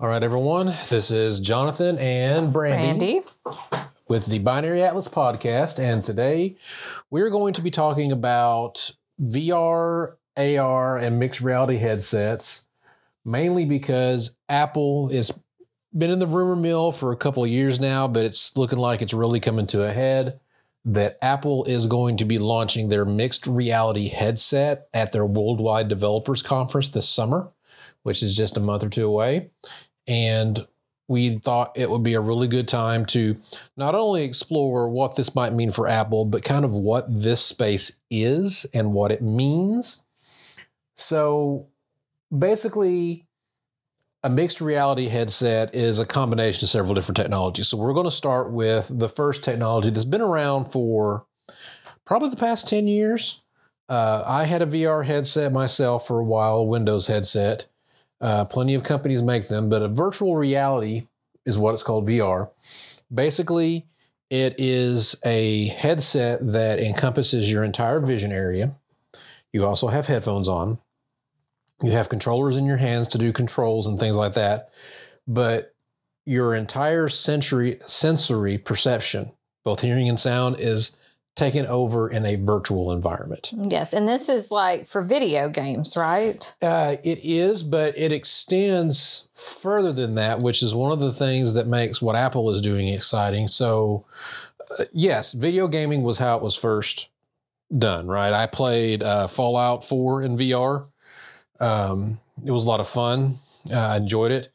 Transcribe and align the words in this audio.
All 0.00 0.08
right, 0.08 0.22
everyone. 0.22 0.66
This 0.66 1.10
is 1.10 1.38
Jonathan 1.40 1.98
and 1.98 2.52
Brandy, 2.52 3.20
Brandy. 3.44 3.88
with 4.08 4.26
the 4.26 4.40
Binary 4.40 4.82
Atlas 4.82 5.08
podcast. 5.08 5.78
And 5.78 6.02
today 6.02 6.56
we're 7.10 7.30
going 7.30 7.54
to 7.54 7.62
be 7.62 7.70
talking 7.70 8.10
about 8.10 8.90
VR, 9.22 10.16
AR, 10.36 10.98
and 10.98 11.18
mixed 11.20 11.40
reality 11.40 11.76
headsets, 11.76 12.66
mainly 13.24 13.64
because 13.64 14.36
Apple 14.48 15.08
has 15.10 15.40
been 15.96 16.10
in 16.10 16.18
the 16.18 16.26
rumor 16.26 16.56
mill 16.56 16.90
for 16.90 17.12
a 17.12 17.16
couple 17.16 17.44
of 17.44 17.50
years 17.50 17.78
now, 17.78 18.08
but 18.08 18.24
it's 18.24 18.56
looking 18.56 18.78
like 18.80 19.00
it's 19.00 19.14
really 19.14 19.38
coming 19.40 19.66
to 19.68 19.84
a 19.84 19.92
head. 19.92 20.40
That 20.84 21.16
Apple 21.22 21.64
is 21.64 21.86
going 21.86 22.18
to 22.18 22.26
be 22.26 22.38
launching 22.38 22.88
their 22.88 23.06
mixed 23.06 23.46
reality 23.46 24.08
headset 24.08 24.86
at 24.92 25.12
their 25.12 25.24
Worldwide 25.24 25.88
Developers 25.88 26.42
Conference 26.42 26.90
this 26.90 27.08
summer, 27.08 27.48
which 28.04 28.22
is 28.22 28.36
just 28.36 28.56
a 28.56 28.60
month 28.60 28.84
or 28.84 28.88
two 28.88 29.06
away. 29.06 29.50
And 30.06 30.66
we 31.08 31.38
thought 31.38 31.76
it 31.76 31.90
would 31.90 32.02
be 32.02 32.14
a 32.14 32.20
really 32.20 32.48
good 32.48 32.68
time 32.68 33.04
to 33.04 33.36
not 33.76 33.94
only 33.94 34.24
explore 34.24 34.88
what 34.88 35.16
this 35.16 35.34
might 35.34 35.52
mean 35.52 35.70
for 35.70 35.86
Apple, 35.86 36.24
but 36.24 36.44
kind 36.44 36.64
of 36.64 36.74
what 36.74 37.06
this 37.10 37.44
space 37.44 38.00
is 38.10 38.64
and 38.72 38.92
what 38.92 39.10
it 39.10 39.20
means. 39.20 40.02
So 40.94 41.68
basically, 42.36 43.26
a 44.22 44.30
mixed 44.30 44.62
reality 44.62 45.08
headset 45.08 45.74
is 45.74 45.98
a 45.98 46.06
combination 46.06 46.64
of 46.64 46.70
several 46.70 46.94
different 46.94 47.16
technologies. 47.16 47.68
So 47.68 47.76
we're 47.76 47.92
going 47.92 48.06
to 48.06 48.10
start 48.10 48.52
with 48.52 48.90
the 48.90 49.08
first 49.08 49.44
technology 49.44 49.90
that's 49.90 50.06
been 50.06 50.22
around 50.22 50.72
for 50.72 51.26
probably 52.06 52.30
the 52.30 52.36
past 52.36 52.66
10 52.68 52.86
years. 52.88 53.42
Uh, 53.90 54.24
I 54.26 54.44
had 54.44 54.62
a 54.62 54.66
VR 54.66 55.04
headset 55.04 55.52
myself 55.52 56.06
for 56.06 56.18
a 56.18 56.24
while, 56.24 56.66
Windows 56.66 57.08
headset. 57.08 57.66
Uh, 58.20 58.44
plenty 58.44 58.74
of 58.74 58.82
companies 58.82 59.22
make 59.22 59.48
them, 59.48 59.68
but 59.68 59.82
a 59.82 59.88
virtual 59.88 60.36
reality 60.36 61.06
is 61.44 61.58
what 61.58 61.72
it's 61.72 61.82
called 61.82 62.08
VR. 62.08 62.50
Basically, 63.12 63.86
it 64.30 64.54
is 64.58 65.16
a 65.24 65.66
headset 65.66 66.40
that 66.40 66.80
encompasses 66.80 67.50
your 67.50 67.62
entire 67.62 68.00
vision 68.00 68.32
area. 68.32 68.76
You 69.52 69.64
also 69.64 69.88
have 69.88 70.06
headphones 70.06 70.48
on. 70.48 70.78
You 71.82 71.92
have 71.92 72.08
controllers 72.08 72.56
in 72.56 72.64
your 72.64 72.78
hands 72.78 73.08
to 73.08 73.18
do 73.18 73.32
controls 73.32 73.86
and 73.86 73.98
things 73.98 74.16
like 74.16 74.34
that. 74.34 74.70
But 75.28 75.74
your 76.24 76.54
entire 76.54 77.08
sensory 77.08 77.78
sensory 77.86 78.58
perception, 78.58 79.32
both 79.64 79.80
hearing 79.80 80.08
and 80.08 80.18
sound, 80.18 80.56
is 80.58 80.96
taken 81.34 81.66
over 81.66 82.08
in 82.08 82.24
a 82.24 82.36
virtual 82.36 82.92
environment. 82.92 83.52
Yes, 83.68 83.92
and 83.92 84.06
this 84.06 84.28
is 84.28 84.50
like 84.50 84.86
for 84.86 85.02
video 85.02 85.48
games, 85.48 85.96
right? 85.96 86.54
Uh, 86.62 86.96
it 87.02 87.18
is, 87.22 87.62
but 87.62 87.96
it 87.96 88.12
extends 88.12 89.28
further 89.34 89.92
than 89.92 90.14
that, 90.14 90.40
which 90.40 90.62
is 90.62 90.74
one 90.74 90.92
of 90.92 91.00
the 91.00 91.12
things 91.12 91.54
that 91.54 91.66
makes 91.66 92.00
what 92.00 92.14
Apple 92.14 92.50
is 92.50 92.60
doing 92.60 92.88
exciting. 92.88 93.48
So, 93.48 94.04
uh, 94.78 94.84
yes, 94.92 95.32
video 95.32 95.66
gaming 95.66 96.04
was 96.04 96.18
how 96.18 96.36
it 96.36 96.42
was 96.42 96.54
first 96.54 97.08
done, 97.76 98.06
right? 98.06 98.32
I 98.32 98.46
played 98.46 99.02
uh, 99.02 99.26
Fallout 99.26 99.84
4 99.84 100.22
in 100.22 100.36
VR. 100.36 100.86
Um, 101.58 102.20
it 102.44 102.52
was 102.52 102.64
a 102.64 102.68
lot 102.68 102.80
of 102.80 102.86
fun. 102.86 103.36
Uh, 103.68 103.78
I 103.78 103.96
enjoyed 103.96 104.30
it, 104.30 104.50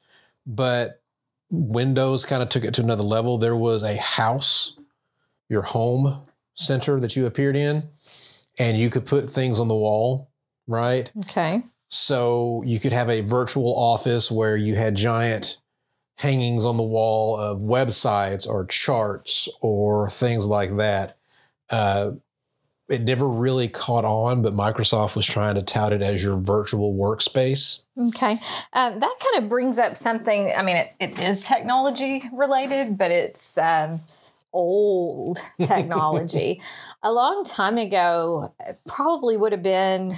but 0.46 1.02
Windows 1.50 2.24
kind 2.24 2.42
of 2.42 2.48
took 2.48 2.64
it 2.64 2.74
to 2.76 2.82
another 2.82 3.04
level. 3.04 3.38
There 3.38 3.56
was 3.56 3.84
a 3.84 3.98
house, 3.98 4.78
your 5.50 5.64
home 5.64 6.26
center 6.60 7.00
that 7.00 7.16
you 7.16 7.26
appeared 7.26 7.56
in, 7.56 7.90
and 8.58 8.78
you 8.78 8.90
could 8.90 9.06
put 9.06 9.30
things 9.30 9.60
on 9.60 9.68
the 9.68 9.76
wall, 9.76 10.30
right? 10.68 11.12
Okay. 11.26 11.64
So 11.88 12.62
you 12.66 12.80
could 12.80 12.92
have 12.92 13.10
a 13.10 13.22
virtual 13.22 13.74
office 13.76 14.30
where 14.30 14.56
you 14.56 14.76
had 14.76 14.96
giant 14.96 15.60
hangings 16.18 16.66
on 16.66 16.78
the 16.78 16.84
wall 16.84 17.38
of 17.38 17.62
websites 17.62 18.46
or 18.46 18.66
charts 18.66 19.48
or 19.62 20.10
things 20.10 20.46
like 20.48 20.76
that. 20.76 21.18
Uh, 21.70 22.12
it 22.90 23.04
never 23.04 23.28
really 23.28 23.68
caught 23.68 24.04
on, 24.04 24.42
but 24.42 24.54
Microsoft 24.54 25.16
was 25.16 25.26
trying 25.26 25.56
to 25.56 25.62
tout 25.62 25.94
it 25.94 26.02
as 26.02 26.24
your 26.24 26.38
virtual 26.38 26.94
workspace. 26.94 27.84
Okay. 27.98 28.34
Um, 28.74 29.00
that 29.00 29.16
kind 29.20 29.44
of 29.44 29.50
brings 29.50 29.80
up 29.80 29.96
something. 29.96 30.52
I 30.56 30.64
mean, 30.64 30.76
it, 30.76 30.94
it 31.00 31.20
is 31.20 31.44
technology 31.44 32.24
related, 32.34 32.98
but 32.98 33.12
it's 33.12 33.58
um, 33.58 34.02
old 34.54 35.40
technology. 35.62 36.62
a 37.04 37.12
long 37.12 37.44
time 37.44 37.78
ago, 37.78 38.54
probably 38.88 39.38
would 39.38 39.52
have 39.52 39.64
been 39.64 40.16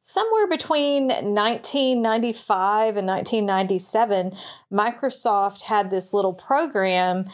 somewhere 0.00 0.48
between 0.48 1.08
1995 1.08 2.96
and 2.96 3.06
1997, 3.06 4.32
Microsoft 4.72 5.62
had 5.62 5.90
this 5.90 6.12
little 6.12 6.32
program 6.32 7.26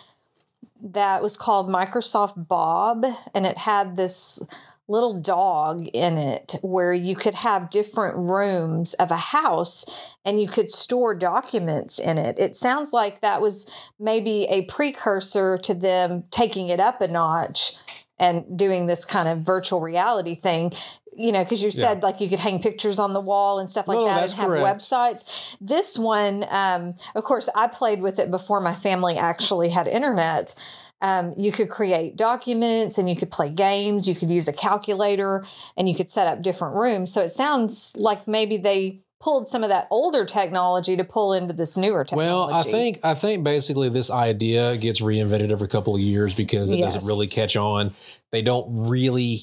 that 0.83 1.23
was 1.23 1.37
called 1.37 1.69
Microsoft 1.69 2.49
Bob, 2.49 3.05
and 3.35 3.47
it 3.47 3.59
had 3.59 3.97
this 3.97 4.43
little 4.89 5.21
dog 5.21 5.89
in 5.93 6.17
it 6.17 6.57
where 6.63 6.93
you 6.93 7.17
could 7.17 7.35
have 7.35 7.71
different 7.71 8.17
rooms 8.17 8.95
of 8.95 9.11
a 9.11 9.17
house 9.17 10.15
and 10.25 10.41
you 10.41 10.47
could 10.47 10.71
store 10.71 11.15
documents 11.15 11.99
in 11.99 12.19
it. 12.19 12.39
It 12.39 12.55
sounds 12.55 12.93
like 12.93 13.21
that 13.21 13.41
was 13.41 13.71
maybe 13.99 14.45
a 14.45 14.65
precursor 14.67 15.59
to 15.59 15.75
them 15.75 16.25
taking 16.31 16.69
it 16.69 16.79
up 16.79 17.01
a 17.01 17.09
notch 17.09 17.75
and 18.19 18.59
doing 18.59 18.87
this 18.87 19.05
kind 19.05 19.29
of 19.29 19.41
virtual 19.41 19.81
reality 19.81 20.35
thing 20.35 20.73
you 21.17 21.33
know, 21.33 21.43
because 21.43 21.63
you 21.63 21.71
said 21.71 21.99
yeah. 21.99 22.07
like 22.07 22.21
you 22.21 22.29
could 22.29 22.39
hang 22.39 22.61
pictures 22.61 22.99
on 22.99 23.15
the 23.15 23.21
wall 23.21 23.59
and 23.59 23.69
stuff 23.71 23.89
like 23.89 23.97
no, 23.97 24.05
that 24.05 24.23
and 24.23 24.33
have 24.33 24.49
correct. 24.49 24.79
websites. 24.79 25.57
This 25.61 25.99
one, 25.99 26.45
um, 26.51 26.95
of 27.15 27.25
course, 27.25 27.49
I 27.57 27.69
played 27.69 28.03
with 28.03 28.19
it 28.19 28.31
before 28.31 28.61
my 28.61 28.75
family 28.75 29.17
actually 29.17 29.71
had 29.71 29.89
internet. 29.89 30.55
Um, 31.03 31.35
you 31.37 31.53
could 31.53 31.69
create 31.69 32.17
documents 32.17 32.97
and 32.97 33.09
you 33.09 33.17
could 33.17 33.31
play 33.31 33.51
games. 33.51 34.09
You 34.09 34.15
could 34.15 34.31
use 34.31 34.49
a 34.49 34.53
calculator 34.53 35.45
and 35.77 35.89
you 35.89 35.95
could 35.95 36.09
set 36.09 36.27
up 36.27 36.43
different 36.43 36.75
rooms. 36.75 37.13
So 37.13 37.21
it 37.21 37.29
sounds 37.29 37.95
like 37.99 38.27
maybe 38.27 38.57
they 38.57 39.03
pulled 39.21 39.49
some 39.49 39.63
of 39.63 39.69
that 39.71 39.89
older 39.91 40.25
technology 40.25 40.97
to 40.97 41.05
pull 41.05 41.33
into 41.33 41.53
this 41.53 41.77
newer 41.77 42.05
technology. 42.05 42.53
Well, 42.53 42.55
I 42.55 42.63
think 42.63 43.01
I 43.03 43.15
think 43.15 43.45
basically 43.45 43.89
this 43.89 44.11
idea 44.11 44.77
gets 44.77 45.01
reinvented 45.01 45.51
every 45.51 45.69
couple 45.69 45.95
of 45.95 46.01
years 46.01 46.35
because 46.35 46.71
it 46.71 46.77
yes. 46.77 46.95
doesn't 46.95 47.09
really 47.09 47.27
catch 47.27 47.57
on. 47.57 47.93
They 48.33 48.43
don't 48.43 48.89
really 48.89 49.43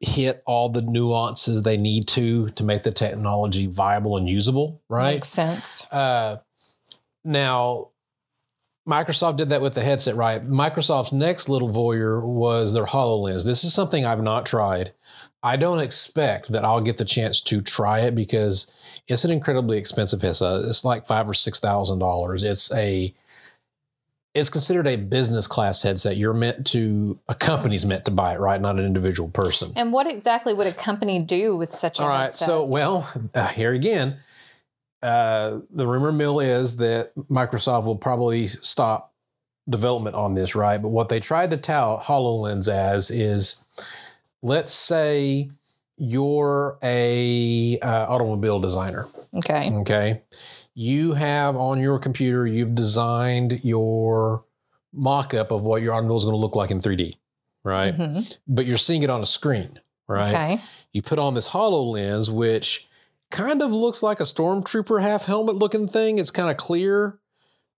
hit 0.00 0.42
all 0.46 0.68
the 0.68 0.82
nuances 0.82 1.62
they 1.62 1.76
need 1.76 2.06
to 2.06 2.48
to 2.50 2.64
make 2.64 2.82
the 2.84 2.92
technology 2.92 3.66
viable 3.66 4.16
and 4.16 4.28
usable, 4.28 4.82
right? 4.88 5.14
Makes 5.14 5.28
sense. 5.28 5.86
Uh, 5.92 6.36
now, 7.24 7.90
Microsoft 8.88 9.36
did 9.36 9.50
that 9.50 9.60
with 9.60 9.74
the 9.74 9.82
headset, 9.82 10.16
right? 10.16 10.48
Microsoft's 10.48 11.12
next 11.12 11.48
little 11.48 11.68
voyeur 11.68 12.24
was 12.24 12.72
their 12.72 12.86
HoloLens. 12.86 13.44
This 13.44 13.62
is 13.62 13.74
something 13.74 14.06
I've 14.06 14.22
not 14.22 14.46
tried. 14.46 14.92
I 15.42 15.56
don't 15.56 15.78
expect 15.78 16.48
that 16.48 16.64
I'll 16.64 16.80
get 16.80 16.96
the 16.96 17.04
chance 17.04 17.40
to 17.42 17.60
try 17.60 18.00
it 18.00 18.14
because 18.14 18.66
it's 19.06 19.24
an 19.24 19.30
incredibly 19.30 19.78
expensive 19.78 20.22
headset. 20.22 20.64
It's 20.64 20.84
like 20.84 21.06
five 21.06 21.28
or 21.28 21.34
six 21.34 21.60
thousand 21.60 21.98
dollars. 21.98 22.42
It's 22.42 22.72
a 22.74 23.14
it's 24.34 24.50
considered 24.50 24.86
a 24.86 24.96
business 24.96 25.46
class 25.46 25.82
headset. 25.82 26.16
You're 26.16 26.34
meant 26.34 26.66
to, 26.68 27.18
a 27.28 27.34
company's 27.34 27.84
meant 27.84 28.04
to 28.04 28.10
buy 28.10 28.34
it, 28.34 28.40
right? 28.40 28.60
Not 28.60 28.78
an 28.78 28.84
individual 28.84 29.28
person. 29.28 29.72
And 29.74 29.92
what 29.92 30.06
exactly 30.06 30.54
would 30.54 30.66
a 30.66 30.72
company 30.72 31.18
do 31.18 31.56
with 31.56 31.74
such 31.74 31.98
a 31.98 32.02
All 32.02 32.08
right. 32.08 32.24
headset? 32.24 32.46
So, 32.46 32.64
well, 32.64 33.10
uh, 33.34 33.48
here 33.48 33.72
again, 33.72 34.18
uh, 35.02 35.60
the 35.70 35.86
rumor 35.86 36.12
mill 36.12 36.40
is 36.40 36.76
that 36.76 37.14
Microsoft 37.30 37.84
will 37.84 37.96
probably 37.96 38.46
stop 38.46 39.14
development 39.68 40.16
on 40.16 40.34
this, 40.34 40.54
right? 40.54 40.78
But 40.78 40.88
what 40.88 41.08
they 41.08 41.20
tried 41.20 41.50
to 41.50 41.56
tout 41.56 42.00
HoloLens 42.00 42.68
as 42.68 43.10
is 43.10 43.64
let's 44.42 44.72
say 44.72 45.50
you're 45.96 46.78
a 46.82 47.78
uh, 47.80 48.06
automobile 48.08 48.60
designer. 48.60 49.06
Okay. 49.34 49.70
Okay 49.80 50.22
you 50.78 51.12
have 51.12 51.56
on 51.56 51.80
your 51.80 51.98
computer, 51.98 52.46
you've 52.46 52.76
designed 52.76 53.64
your 53.64 54.44
mock 54.92 55.34
up 55.34 55.50
of 55.50 55.64
what 55.64 55.82
your 55.82 55.92
automobile 55.92 56.16
is 56.16 56.22
going 56.22 56.34
to 56.34 56.38
look 56.38 56.54
like 56.54 56.70
in 56.70 56.78
3D, 56.78 57.16
right? 57.64 57.92
Mm-hmm. 57.92 58.20
But 58.46 58.64
you're 58.64 58.78
seeing 58.78 59.02
it 59.02 59.10
on 59.10 59.20
a 59.20 59.26
screen, 59.26 59.80
right? 60.06 60.32
Okay. 60.32 60.62
You 60.92 61.02
put 61.02 61.18
on 61.18 61.34
this 61.34 61.48
HoloLens, 61.48 62.30
which 62.30 62.87
kind 63.30 63.62
of 63.62 63.72
looks 63.72 64.02
like 64.02 64.20
a 64.20 64.24
stormtrooper 64.24 65.02
half 65.02 65.24
helmet 65.24 65.56
looking 65.56 65.88
thing. 65.88 66.18
It's 66.18 66.30
kind 66.30 66.50
of 66.50 66.56
clear. 66.56 67.18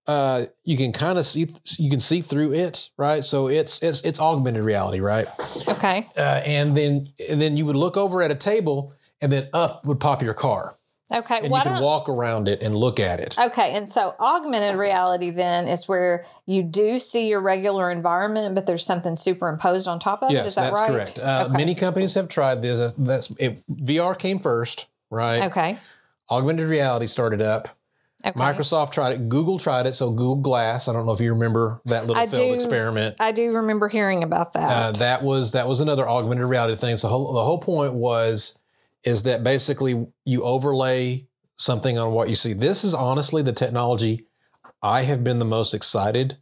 Uh, 0.07 0.45
you 0.63 0.77
can 0.77 0.91
kind 0.91 1.19
of 1.19 1.25
see 1.25 1.47
you 1.77 1.89
can 1.89 1.99
see 1.99 2.21
through 2.21 2.53
it, 2.53 2.89
right? 2.97 3.23
So 3.23 3.47
it's 3.47 3.83
it's 3.83 4.01
it's 4.01 4.19
augmented 4.19 4.65
reality, 4.65 4.99
right? 4.99 5.27
Okay. 5.67 6.09
Uh, 6.17 6.41
and 6.45 6.75
then 6.75 7.07
and 7.29 7.41
then 7.41 7.55
you 7.55 7.65
would 7.65 7.75
look 7.75 7.97
over 7.97 8.23
at 8.23 8.31
a 8.31 8.35
table, 8.35 8.93
and 9.21 9.31
then 9.31 9.47
up 9.53 9.85
would 9.85 9.99
pop 9.99 10.21
your 10.23 10.33
car. 10.33 10.77
Okay. 11.13 11.39
And 11.39 11.53
you 11.53 11.61
can 11.61 11.81
walk 11.81 12.07
around 12.07 12.47
it 12.47 12.63
and 12.63 12.75
look 12.75 12.99
at 12.99 13.19
it. 13.19 13.37
Okay. 13.37 13.73
And 13.73 13.87
so 13.87 14.15
augmented 14.19 14.77
reality 14.77 15.29
then 15.29 15.67
is 15.67 15.87
where 15.87 16.23
you 16.45 16.63
do 16.63 16.97
see 16.97 17.27
your 17.27 17.41
regular 17.41 17.91
environment, 17.91 18.55
but 18.55 18.65
there's 18.65 18.85
something 18.85 19.15
superimposed 19.15 19.87
on 19.87 19.99
top 19.99 20.23
of 20.23 20.31
yes, 20.31 20.45
it. 20.45 20.47
Is 20.47 20.55
that 20.55 20.61
that's 20.73 20.79
right? 20.79 20.89
correct. 20.89 21.19
Uh, 21.19 21.47
okay. 21.47 21.57
Many 21.57 21.75
companies 21.75 22.13
have 22.13 22.27
tried 22.27 22.61
this. 22.61 22.79
That's, 22.79 22.93
that's 22.93 23.31
it, 23.31 23.63
VR 23.69 24.17
came 24.17 24.39
first, 24.39 24.87
right? 25.11 25.43
Okay. 25.43 25.77
Augmented 26.31 26.67
reality 26.67 27.05
started 27.05 27.41
up. 27.41 27.67
Okay. 28.25 28.39
Microsoft 28.39 28.91
tried 28.91 29.13
it. 29.13 29.29
Google 29.29 29.57
tried 29.57 29.87
it. 29.87 29.95
So 29.95 30.11
Google 30.11 30.35
Glass. 30.37 30.87
I 30.87 30.93
don't 30.93 31.05
know 31.05 31.11
if 31.11 31.21
you 31.21 31.33
remember 31.33 31.81
that 31.85 32.05
little 32.05 32.21
I 32.21 32.27
failed 32.27 32.49
do. 32.49 32.53
experiment. 32.53 33.15
I 33.19 33.31
do 33.31 33.51
remember 33.51 33.89
hearing 33.89 34.23
about 34.23 34.53
that. 34.53 34.69
Uh, 34.69 34.91
that 34.99 35.23
was 35.23 35.53
that 35.53 35.67
was 35.67 35.81
another 35.81 36.07
augmented 36.07 36.47
reality 36.47 36.75
thing. 36.75 36.97
So 36.97 37.07
whole, 37.07 37.33
the 37.33 37.43
whole 37.43 37.59
point 37.59 37.93
was 37.93 38.59
is 39.03 39.23
that 39.23 39.43
basically 39.43 40.07
you 40.25 40.43
overlay 40.43 41.27
something 41.57 41.97
on 41.97 42.11
what 42.11 42.29
you 42.29 42.35
see. 42.35 42.53
This 42.53 42.83
is 42.83 42.93
honestly 42.93 43.41
the 43.41 43.53
technology 43.53 44.27
I 44.83 45.01
have 45.03 45.23
been 45.23 45.39
the 45.39 45.45
most 45.45 45.73
excited 45.73 46.37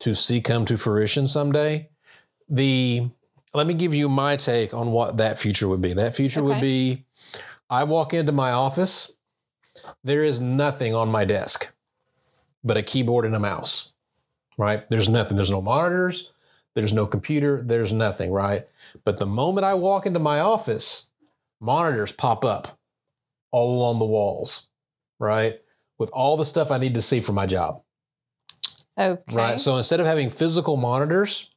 to 0.00 0.14
see 0.14 0.40
come 0.40 0.64
to 0.66 0.76
fruition 0.76 1.26
someday. 1.26 1.88
The 2.48 3.08
let 3.54 3.66
me 3.66 3.74
give 3.74 3.94
you 3.94 4.08
my 4.08 4.36
take 4.36 4.72
on 4.72 4.92
what 4.92 5.18
that 5.18 5.38
future 5.38 5.68
would 5.68 5.82
be. 5.82 5.92
That 5.92 6.16
future 6.16 6.42
would 6.42 6.60
be 6.60 7.04
I 7.72 7.84
walk 7.84 8.12
into 8.12 8.32
my 8.32 8.52
office, 8.52 9.12
there 10.04 10.22
is 10.22 10.42
nothing 10.42 10.94
on 10.94 11.08
my 11.08 11.24
desk 11.24 11.72
but 12.62 12.76
a 12.76 12.82
keyboard 12.82 13.24
and 13.24 13.34
a 13.34 13.40
mouse. 13.40 13.92
Right? 14.58 14.88
There's 14.90 15.08
nothing. 15.08 15.36
There's 15.36 15.50
no 15.50 15.62
monitors, 15.62 16.32
there's 16.74 16.92
no 16.92 17.06
computer, 17.06 17.62
there's 17.62 17.92
nothing, 17.92 18.30
right? 18.30 18.66
But 19.04 19.16
the 19.16 19.26
moment 19.26 19.64
I 19.64 19.74
walk 19.74 20.04
into 20.04 20.18
my 20.18 20.40
office, 20.40 21.10
monitors 21.60 22.12
pop 22.12 22.44
up 22.44 22.78
all 23.50 23.74
along 23.78 23.98
the 23.98 24.04
walls, 24.04 24.68
right? 25.18 25.58
With 25.98 26.10
all 26.12 26.36
the 26.36 26.44
stuff 26.44 26.70
I 26.70 26.76
need 26.76 26.94
to 26.94 27.02
see 27.02 27.20
for 27.20 27.32
my 27.32 27.46
job, 27.46 27.82
okay. 28.98 29.34
right? 29.34 29.58
So 29.58 29.78
instead 29.78 30.00
of 30.00 30.06
having 30.06 30.28
physical 30.28 30.76
monitors, 30.76 31.50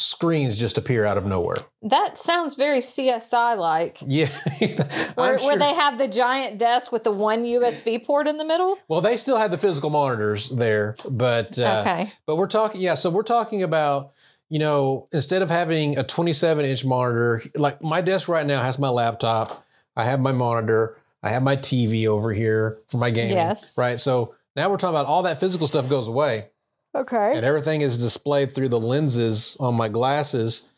screens 0.00 0.58
just 0.58 0.78
appear 0.78 1.04
out 1.04 1.18
of 1.18 1.26
nowhere. 1.26 1.56
that 1.82 2.16
sounds 2.18 2.54
very 2.54 2.78
CSI 2.78 3.56
like. 3.56 3.98
Yeah. 4.06 4.26
Where, 5.14 5.38
sure- 5.38 5.48
where 5.48 5.58
they 5.58 5.74
have 5.74 5.98
the 5.98 6.08
giant 6.08 6.58
desk 6.58 6.92
with 6.92 7.04
the 7.04 7.10
one 7.10 7.44
USB 7.44 8.04
port 8.04 8.26
in 8.26 8.36
the 8.36 8.44
middle? 8.44 8.78
well, 8.88 9.00
they 9.00 9.16
still 9.16 9.38
have 9.38 9.50
the 9.50 9.58
physical 9.58 9.90
monitors 9.90 10.48
there, 10.50 10.96
but 11.08 11.58
uh, 11.58 11.82
okay. 11.86 12.10
But 12.26 12.36
we're 12.36 12.46
talking, 12.46 12.80
yeah. 12.80 12.94
So 12.94 13.10
we're 13.10 13.22
talking 13.22 13.62
about, 13.62 14.12
you 14.48 14.58
know, 14.58 15.08
instead 15.12 15.42
of 15.42 15.50
having 15.50 15.98
a 15.98 16.02
27 16.02 16.64
inch 16.64 16.84
monitor, 16.84 17.42
like 17.54 17.82
my 17.82 18.00
desk 18.00 18.28
right 18.28 18.46
now 18.46 18.62
has 18.62 18.78
my 18.78 18.88
laptop, 18.88 19.64
I 19.96 20.04
have 20.04 20.20
my 20.20 20.32
monitor, 20.32 20.96
I 21.22 21.30
have 21.30 21.42
my 21.42 21.56
TV 21.56 22.06
over 22.06 22.32
here 22.32 22.78
for 22.86 22.98
my 22.98 23.10
gaming. 23.10 23.32
Yes. 23.32 23.76
Right. 23.78 23.98
So 24.00 24.34
now 24.56 24.70
we're 24.70 24.76
talking 24.76 24.94
about 24.96 25.06
all 25.06 25.22
that 25.24 25.40
physical 25.40 25.66
stuff 25.66 25.88
goes 25.88 26.08
away 26.08 26.48
Okay. 26.94 27.32
and 27.36 27.44
everything 27.44 27.82
is 27.82 28.02
displayed 28.02 28.50
through 28.50 28.70
the 28.70 28.80
lenses 28.80 29.56
on 29.60 29.74
my 29.74 29.88
glasses. 29.88 30.70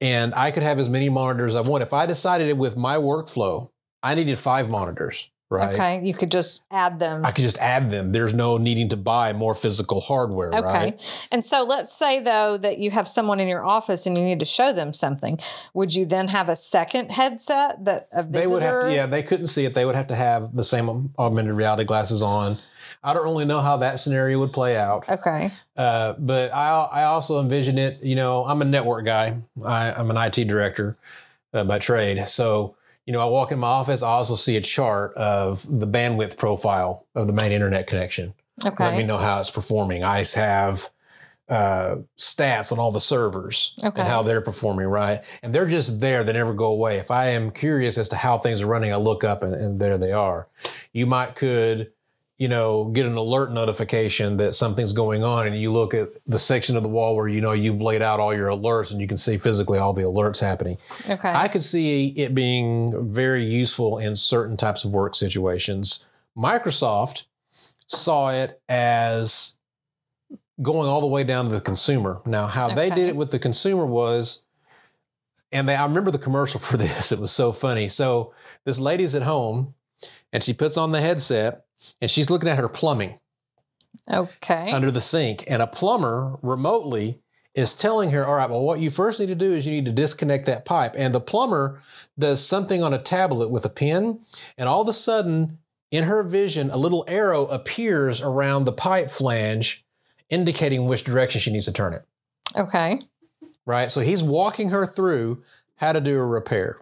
And 0.00 0.34
I 0.34 0.50
could 0.50 0.62
have 0.62 0.78
as 0.78 0.88
many 0.88 1.08
monitors 1.08 1.54
as 1.54 1.56
I 1.56 1.68
want. 1.68 1.82
If 1.82 1.92
I 1.92 2.06
decided 2.06 2.48
it 2.48 2.56
with 2.56 2.76
my 2.76 2.96
workflow, 2.96 3.70
I 4.02 4.14
needed 4.14 4.38
five 4.38 4.68
monitors. 4.68 5.30
Right. 5.52 5.74
Okay. 5.74 6.00
You 6.02 6.14
could 6.14 6.30
just 6.30 6.64
add 6.70 6.98
them. 6.98 7.26
I 7.26 7.30
could 7.30 7.42
just 7.42 7.58
add 7.58 7.90
them. 7.90 8.12
There's 8.12 8.32
no 8.32 8.56
needing 8.56 8.88
to 8.88 8.96
buy 8.96 9.32
more 9.34 9.54
physical 9.54 10.00
hardware, 10.00 10.48
Okay. 10.48 10.62
right? 10.62 11.26
And 11.30 11.44
so 11.44 11.62
let's 11.62 11.92
say 11.92 12.20
though 12.20 12.56
that 12.56 12.78
you 12.78 12.90
have 12.90 13.06
someone 13.06 13.38
in 13.38 13.48
your 13.48 13.64
office 13.64 14.06
and 14.06 14.16
you 14.16 14.24
need 14.24 14.40
to 14.40 14.46
show 14.46 14.72
them 14.72 14.92
something. 14.94 15.38
Would 15.74 15.94
you 15.94 16.06
then 16.06 16.28
have 16.28 16.48
a 16.48 16.56
second 16.56 17.12
headset 17.12 17.84
that 17.84 18.08
a 18.12 18.22
visitor? 18.22 18.40
They 18.40 18.46
would 18.54 18.62
have 18.62 18.80
to, 18.84 18.92
yeah, 18.94 19.06
they 19.06 19.22
couldn't 19.22 19.48
see 19.48 19.66
it. 19.66 19.74
They 19.74 19.84
would 19.84 19.94
have 19.94 20.06
to 20.08 20.14
have 20.16 20.54
the 20.56 20.64
same 20.64 21.12
augmented 21.18 21.54
reality 21.54 21.84
glasses 21.84 22.22
on. 22.22 22.56
I 23.04 23.12
don't 23.14 23.24
really 23.24 23.44
know 23.44 23.60
how 23.60 23.78
that 23.78 23.98
scenario 23.98 24.38
would 24.38 24.52
play 24.52 24.76
out, 24.76 25.04
Okay. 25.10 25.50
uh, 25.76 26.14
but 26.18 26.54
I, 26.54 26.68
I 26.84 27.02
also 27.04 27.40
envision 27.40 27.76
it. 27.76 28.00
You 28.02 28.14
know, 28.14 28.44
I'm 28.46 28.62
a 28.62 28.64
network 28.64 29.04
guy. 29.04 29.38
I, 29.64 29.92
I'm 29.92 30.08
an 30.10 30.16
IT 30.16 30.46
director 30.46 30.96
uh, 31.52 31.64
by 31.64 31.78
trade, 31.80 32.26
so 32.28 32.76
you 33.06 33.12
know, 33.12 33.20
I 33.20 33.24
walk 33.30 33.52
in 33.52 33.58
my 33.58 33.66
office. 33.68 34.02
I 34.02 34.08
also 34.08 34.34
see 34.34 34.56
a 34.56 34.60
chart 34.60 35.14
of 35.14 35.66
the 35.80 35.86
bandwidth 35.86 36.36
profile 36.36 37.06
of 37.14 37.26
the 37.26 37.32
main 37.32 37.52
internet 37.52 37.86
connection. 37.86 38.34
Okay. 38.64 38.84
Let 38.84 38.96
me 38.96 39.02
know 39.02 39.18
how 39.18 39.40
it's 39.40 39.50
performing. 39.50 40.04
I 40.04 40.24
have 40.34 40.88
uh, 41.48 41.96
stats 42.18 42.70
on 42.72 42.78
all 42.78 42.92
the 42.92 43.00
servers 43.00 43.74
Okay. 43.84 44.00
and 44.00 44.08
how 44.08 44.22
they're 44.22 44.40
performing, 44.40 44.86
right? 44.86 45.20
And 45.42 45.52
they're 45.52 45.66
just 45.66 46.00
there. 46.00 46.22
They 46.22 46.32
never 46.32 46.54
go 46.54 46.66
away. 46.66 46.98
If 46.98 47.10
I 47.10 47.28
am 47.30 47.50
curious 47.50 47.98
as 47.98 48.08
to 48.10 48.16
how 48.16 48.38
things 48.38 48.62
are 48.62 48.66
running, 48.66 48.92
I 48.92 48.96
look 48.96 49.24
up 49.24 49.42
and, 49.42 49.52
and 49.54 49.78
there 49.78 49.98
they 49.98 50.12
are. 50.12 50.48
You 50.92 51.06
might 51.06 51.34
could, 51.34 51.90
you 52.42 52.48
know, 52.48 52.86
get 52.86 53.06
an 53.06 53.16
alert 53.16 53.52
notification 53.52 54.36
that 54.38 54.52
something's 54.52 54.92
going 54.92 55.22
on, 55.22 55.46
and 55.46 55.56
you 55.56 55.72
look 55.72 55.94
at 55.94 56.08
the 56.26 56.40
section 56.40 56.76
of 56.76 56.82
the 56.82 56.88
wall 56.88 57.14
where 57.14 57.28
you 57.28 57.40
know 57.40 57.52
you've 57.52 57.80
laid 57.80 58.02
out 58.02 58.18
all 58.18 58.34
your 58.34 58.48
alerts, 58.48 58.90
and 58.90 59.00
you 59.00 59.06
can 59.06 59.16
see 59.16 59.38
physically 59.38 59.78
all 59.78 59.92
the 59.92 60.02
alerts 60.02 60.40
happening. 60.40 60.76
okay. 61.08 61.30
I 61.30 61.46
could 61.46 61.62
see 61.62 62.08
it 62.08 62.34
being 62.34 63.12
very 63.12 63.44
useful 63.44 63.98
in 63.98 64.16
certain 64.16 64.56
types 64.56 64.84
of 64.84 64.90
work 64.90 65.14
situations. 65.14 66.04
Microsoft 66.36 67.26
saw 67.86 68.32
it 68.32 68.60
as 68.68 69.56
going 70.60 70.88
all 70.88 71.00
the 71.00 71.06
way 71.06 71.22
down 71.22 71.44
to 71.44 71.52
the 71.52 71.60
consumer. 71.60 72.22
Now, 72.26 72.48
how 72.48 72.74
they 72.74 72.90
did 72.90 73.08
it 73.08 73.14
with 73.14 73.30
the 73.30 73.38
consumer 73.38 73.86
was, 73.86 74.42
and 75.52 75.68
they, 75.68 75.76
I 75.76 75.84
remember 75.86 76.10
the 76.10 76.18
commercial 76.18 76.58
for 76.68 76.76
this. 76.76 77.12
It 77.12 77.20
was 77.20 77.30
so 77.30 77.52
funny. 77.52 77.88
So 77.88 78.34
this 78.64 78.80
lady's 78.80 79.14
at 79.14 79.22
home, 79.22 79.74
and 80.32 80.42
she 80.42 80.52
puts 80.52 80.76
on 80.76 80.90
the 80.90 81.00
headset, 81.00 81.66
and 82.00 82.10
she's 82.10 82.30
looking 82.30 82.48
at 82.48 82.58
her 82.58 82.68
plumbing 82.68 83.18
okay. 84.10 84.70
under 84.72 84.90
the 84.90 85.00
sink, 85.00 85.44
and 85.48 85.62
a 85.62 85.66
plumber 85.66 86.38
remotely 86.42 87.20
is 87.54 87.74
telling 87.74 88.10
her, 88.10 88.26
"All 88.26 88.34
right, 88.34 88.48
well, 88.48 88.62
what 88.62 88.80
you 88.80 88.90
first 88.90 89.20
need 89.20 89.26
to 89.26 89.34
do 89.34 89.52
is 89.52 89.66
you 89.66 89.72
need 89.72 89.84
to 89.84 89.92
disconnect 89.92 90.46
that 90.46 90.64
pipe." 90.64 90.94
And 90.96 91.14
the 91.14 91.20
plumber 91.20 91.80
does 92.18 92.44
something 92.44 92.82
on 92.82 92.94
a 92.94 92.98
tablet 92.98 93.50
with 93.50 93.64
a 93.64 93.70
pen, 93.70 94.20
and 94.56 94.68
all 94.68 94.82
of 94.82 94.88
a 94.88 94.92
sudden, 94.92 95.58
in 95.90 96.04
her 96.04 96.22
vision, 96.22 96.70
a 96.70 96.76
little 96.78 97.04
arrow 97.06 97.46
appears 97.46 98.22
around 98.22 98.64
the 98.64 98.72
pipe 98.72 99.10
flange, 99.10 99.84
indicating 100.30 100.86
which 100.86 101.04
direction 101.04 101.40
she 101.40 101.52
needs 101.52 101.66
to 101.66 101.72
turn 101.72 101.92
it. 101.92 102.04
okay. 102.56 103.00
Right. 103.64 103.92
So 103.92 104.00
he's 104.00 104.22
walking 104.22 104.70
her 104.70 104.86
through 104.86 105.42
how 105.76 105.92
to 105.92 106.00
do 106.00 106.18
a 106.18 106.26
repair. 106.26 106.78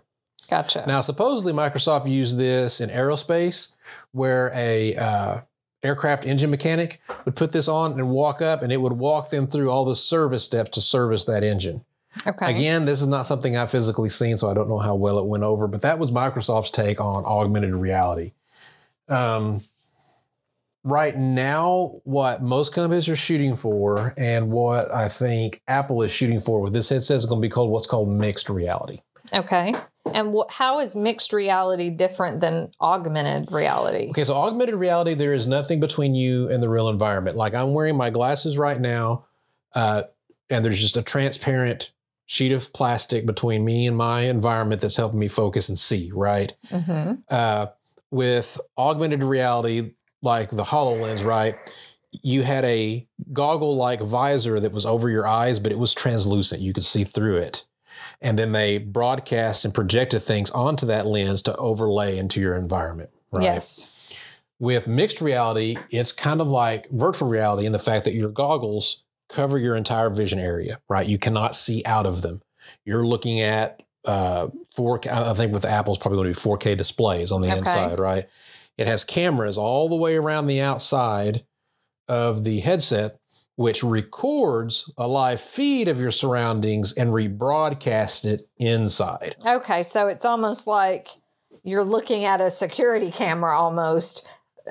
Gotcha. 0.48 0.84
Now, 0.86 1.00
supposedly 1.00 1.52
Microsoft 1.52 2.08
used 2.08 2.38
this 2.38 2.80
in 2.80 2.90
aerospace, 2.90 3.74
where 4.12 4.50
a 4.54 4.94
uh, 4.96 5.40
aircraft 5.82 6.26
engine 6.26 6.50
mechanic 6.50 7.00
would 7.24 7.36
put 7.36 7.52
this 7.52 7.68
on 7.68 7.92
and 7.92 8.10
walk 8.10 8.42
up, 8.42 8.62
and 8.62 8.72
it 8.72 8.80
would 8.80 8.92
walk 8.92 9.30
them 9.30 9.46
through 9.46 9.70
all 9.70 9.84
the 9.84 9.96
service 9.96 10.44
steps 10.44 10.70
to 10.70 10.80
service 10.80 11.24
that 11.26 11.42
engine. 11.42 11.84
okay. 12.26 12.50
Again, 12.50 12.84
this 12.84 13.00
is 13.00 13.08
not 13.08 13.22
something 13.22 13.56
I've 13.56 13.70
physically 13.70 14.08
seen, 14.08 14.36
so 14.36 14.48
I 14.50 14.54
don't 14.54 14.68
know 14.68 14.78
how 14.78 14.94
well 14.94 15.18
it 15.18 15.26
went 15.26 15.44
over, 15.44 15.68
but 15.68 15.82
that 15.82 15.98
was 15.98 16.10
Microsoft's 16.10 16.70
take 16.70 17.00
on 17.00 17.24
augmented 17.24 17.74
reality. 17.74 18.32
Um, 19.08 19.60
right 20.84 21.16
now, 21.16 22.00
what 22.04 22.42
most 22.42 22.74
companies 22.74 23.08
are 23.08 23.16
shooting 23.16 23.56
for, 23.56 24.14
and 24.16 24.50
what 24.50 24.92
I 24.92 25.08
think 25.08 25.62
Apple 25.68 26.02
is 26.02 26.12
shooting 26.12 26.40
for 26.40 26.60
with 26.60 26.72
this 26.72 26.88
headset 26.88 27.16
is 27.16 27.26
going 27.26 27.40
to 27.40 27.46
be 27.46 27.50
called 27.50 27.70
what's 27.70 27.86
called 27.86 28.08
mixed 28.08 28.50
reality. 28.50 29.00
Okay. 29.32 29.74
And 30.12 30.34
wh- 30.34 30.50
how 30.52 30.80
is 30.80 30.96
mixed 30.96 31.32
reality 31.32 31.90
different 31.90 32.40
than 32.40 32.72
augmented 32.80 33.52
reality? 33.52 34.10
Okay, 34.10 34.24
so 34.24 34.34
augmented 34.34 34.74
reality, 34.76 35.14
there 35.14 35.34
is 35.34 35.46
nothing 35.46 35.78
between 35.80 36.14
you 36.14 36.48
and 36.50 36.62
the 36.62 36.70
real 36.70 36.88
environment. 36.88 37.36
Like 37.36 37.54
I'm 37.54 37.72
wearing 37.74 37.96
my 37.96 38.10
glasses 38.10 38.56
right 38.58 38.80
now, 38.80 39.26
uh, 39.74 40.04
and 40.48 40.64
there's 40.64 40.80
just 40.80 40.96
a 40.96 41.02
transparent 41.02 41.92
sheet 42.26 42.52
of 42.52 42.72
plastic 42.72 43.26
between 43.26 43.64
me 43.64 43.86
and 43.86 43.96
my 43.96 44.22
environment 44.22 44.80
that's 44.80 44.96
helping 44.96 45.18
me 45.18 45.28
focus 45.28 45.68
and 45.68 45.78
see, 45.78 46.10
right? 46.14 46.54
hmm 46.70 47.12
Uh, 47.30 47.66
with 48.10 48.60
augmented 48.76 49.22
reality, 49.22 49.92
like 50.22 50.50
the 50.50 50.64
HoloLens, 50.64 51.24
right? 51.24 51.54
You 52.22 52.42
had 52.42 52.64
a 52.64 53.06
goggle 53.32 53.76
like 53.76 54.00
visor 54.00 54.58
that 54.58 54.72
was 54.72 54.84
over 54.84 55.08
your 55.08 55.26
eyes, 55.28 55.60
but 55.60 55.70
it 55.70 55.78
was 55.78 55.94
translucent. 55.94 56.60
You 56.60 56.72
could 56.72 56.84
see 56.84 57.04
through 57.04 57.36
it. 57.36 57.64
And 58.20 58.38
then 58.38 58.52
they 58.52 58.78
broadcast 58.78 59.64
and 59.64 59.72
projected 59.72 60.22
things 60.22 60.50
onto 60.50 60.86
that 60.86 61.06
lens 61.06 61.42
to 61.42 61.56
overlay 61.56 62.18
into 62.18 62.40
your 62.40 62.54
environment. 62.56 63.10
Right? 63.32 63.44
Yes. 63.44 63.96
With 64.58 64.86
mixed 64.86 65.22
reality, 65.22 65.78
it's 65.90 66.12
kind 66.12 66.40
of 66.40 66.48
like 66.48 66.88
virtual 66.90 67.28
reality 67.28 67.64
in 67.66 67.72
the 67.72 67.78
fact 67.78 68.04
that 68.04 68.12
your 68.14 68.28
goggles 68.28 69.04
cover 69.30 69.58
your 69.58 69.74
entire 69.76 70.10
vision 70.10 70.38
area, 70.38 70.78
right? 70.88 71.06
You 71.06 71.16
cannot 71.18 71.54
see 71.54 71.82
out 71.86 72.04
of 72.04 72.20
them. 72.22 72.42
You're 72.84 73.06
looking 73.06 73.40
at 73.40 73.82
uh, 74.06 74.48
4K, 74.76 75.06
I 75.10 75.32
think 75.34 75.52
with 75.52 75.64
Apple's 75.64 75.98
probably 75.98 76.18
going 76.18 76.34
to 76.34 76.40
be 76.40 76.48
4K 76.50 76.76
displays 76.76 77.32
on 77.32 77.40
the 77.42 77.48
Okay. 77.48 77.58
inside, 77.58 77.98
right? 77.98 78.26
It 78.76 78.86
has 78.86 79.04
cameras 79.04 79.56
all 79.56 79.88
the 79.88 79.96
way 79.96 80.16
around 80.16 80.46
the 80.46 80.60
outside 80.60 81.44
of 82.08 82.44
the 82.44 82.60
headset, 82.60 83.19
which 83.60 83.84
records 83.84 84.90
a 84.96 85.06
live 85.06 85.38
feed 85.38 85.86
of 85.86 86.00
your 86.00 86.10
surroundings 86.10 86.94
and 86.94 87.10
rebroadcasts 87.10 88.24
it 88.24 88.48
inside. 88.56 89.36
Okay. 89.44 89.82
So 89.82 90.06
it's 90.06 90.24
almost 90.24 90.66
like 90.66 91.08
you're 91.62 91.84
looking 91.84 92.24
at 92.24 92.40
a 92.40 92.48
security 92.48 93.10
camera 93.10 93.54
almost, 93.54 94.26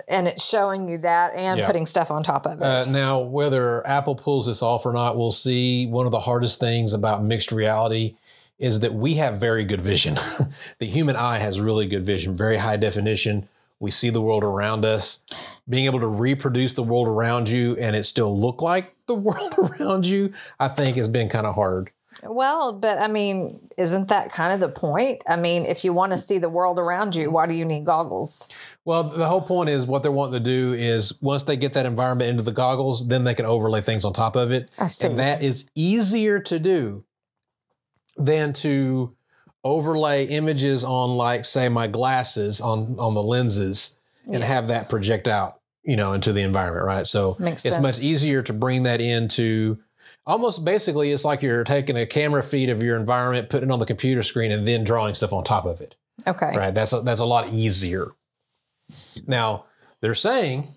and 0.08 0.28
it's 0.28 0.44
showing 0.44 0.90
you 0.90 0.98
that 0.98 1.36
and 1.36 1.60
Yeah. 1.60 1.68
putting 1.68 1.86
stuff 1.86 2.10
on 2.10 2.24
top 2.24 2.48
of 2.48 2.62
it. 2.62 2.64
Uh, 2.64 2.84
now, 2.90 3.20
whether 3.20 3.86
Apple 3.86 4.16
pulls 4.16 4.48
this 4.48 4.64
off 4.64 4.88
or 4.88 4.92
not, 4.94 5.16
we'll 5.16 5.32
see. 5.32 5.86
One 5.86 6.08
of 6.08 6.12
the 6.12 6.22
hardest 6.22 6.60
things 6.60 6.92
about 6.92 7.24
mixed 7.24 7.52
reality 7.52 8.16
is 8.58 8.80
that 8.80 8.96
we 8.96 9.14
have 9.16 9.36
very 9.36 9.66
good 9.66 9.82
vision. 9.82 10.18
the 10.80 10.88
human 10.88 11.16
eye 11.16 11.38
has 11.38 11.62
really 11.62 11.86
good 11.86 12.02
vision, 12.02 12.36
very 12.36 12.58
high 12.58 12.78
definition. 12.78 13.48
We 13.80 13.92
see 13.92 14.10
the 14.10 14.22
world 14.22 14.44
around 14.44 14.86
us. 14.86 15.24
being 15.68 15.86
able 15.86 16.00
to 16.00 16.08
reproduce 16.08 16.74
the 16.74 16.84
world 16.84 17.08
around 17.08 17.48
you 17.48 17.78
and 17.78 17.96
it 17.96 18.04
still 18.04 18.38
look 18.38 18.62
like 18.62 18.96
the 19.06 19.16
world 19.28 19.54
around 19.58 20.06
you, 20.08 20.34
I 20.60 20.68
think 20.68 20.98
has 20.98 21.08
been 21.08 21.30
kind 21.30 21.46
of 21.48 21.56
hard. 21.56 21.92
Well, 22.24 22.74
but 22.74 23.02
I 23.02 23.08
mean, 23.08 23.70
isn't 23.78 24.10
that 24.10 24.32
kind 24.32 24.54
of 24.54 24.60
the 24.60 24.70
point? 24.70 25.24
I 25.28 25.38
mean, 25.38 25.66
if 25.66 25.86
you 25.86 25.94
want 25.94 26.12
to 26.12 26.18
see 26.18 26.38
the 26.38 26.50
world 26.50 26.78
around 26.78 27.16
you, 27.16 27.32
why 27.32 27.46
do 27.48 27.54
you 27.54 27.64
need 27.64 27.86
goggles? 27.86 28.50
Well, 28.84 29.04
the 29.04 29.26
whole 29.26 29.42
point 29.42 29.70
is 29.70 29.88
what 29.88 30.04
they're 30.04 30.12
wanting 30.12 30.34
to 30.34 30.44
do 30.44 30.74
is 30.74 31.22
once 31.22 31.44
they 31.44 31.56
get 31.56 31.74
that 31.74 31.86
environment 31.86 32.30
into 32.30 32.44
the 32.44 32.52
goggles, 32.52 33.08
then 33.08 33.24
they 33.24 33.36
can 33.36 33.46
overlay 33.46 33.82
things 33.82 34.04
on 34.04 34.12
top 34.14 34.36
of 34.36 34.52
it. 34.52 34.74
I 34.78 34.88
see. 34.88 35.08
And 35.08 35.20
that 35.20 35.42
is 35.42 35.70
easier 35.76 36.40
to 36.42 36.60
do 36.60 37.06
than 38.18 38.52
to 38.52 39.16
overlay 39.64 40.26
images 40.26 40.84
on 40.84 41.18
like 41.18 41.46
say 41.46 41.70
my 41.70 41.88
glasses 41.88 42.62
on 42.62 42.98
on 43.00 43.14
the 43.14 43.24
lenses 43.24 44.00
and 44.32 44.44
have 44.44 44.68
that 44.68 44.90
project 44.90 45.28
out, 45.28 45.60
you 45.84 45.96
know, 45.96 46.14
into 46.14 46.32
the 46.32 46.42
environment, 46.42 46.86
right? 46.86 47.06
So 47.06 47.36
Makes 47.40 47.66
it's 47.66 47.80
much 47.80 48.04
easier 48.04 48.42
to 48.44 48.54
bring 48.54 48.84
that 48.84 49.02
into 49.02 49.80
almost 50.26 50.64
basically 50.64 51.12
it's 51.12 51.26
like 51.26 51.42
you're 51.42 51.64
taking 51.64 51.98
a 51.98 52.06
camera 52.06 52.44
feed 52.44 52.70
of 52.70 52.84
your 52.84 52.96
environment, 52.96 53.50
putting 53.50 53.70
it 53.70 53.74
on 53.74 53.80
the 53.80 53.86
computer 53.86 54.24
screen 54.24 54.52
and 54.52 54.68
then 54.68 54.84
drawing 54.84 55.16
stuff 55.16 55.34
on 55.34 55.44
top 55.44 55.66
of 55.66 55.82
it. 55.82 55.96
Okay. 56.28 56.54
Right. 56.56 56.74
That's 56.74 56.94
a, 56.94 57.02
that's 57.02 57.20
a 57.20 57.26
lot 57.26 57.50
easier. 57.50 58.08
Now 59.28 59.66
they're 60.02 60.16
saying 60.16 60.76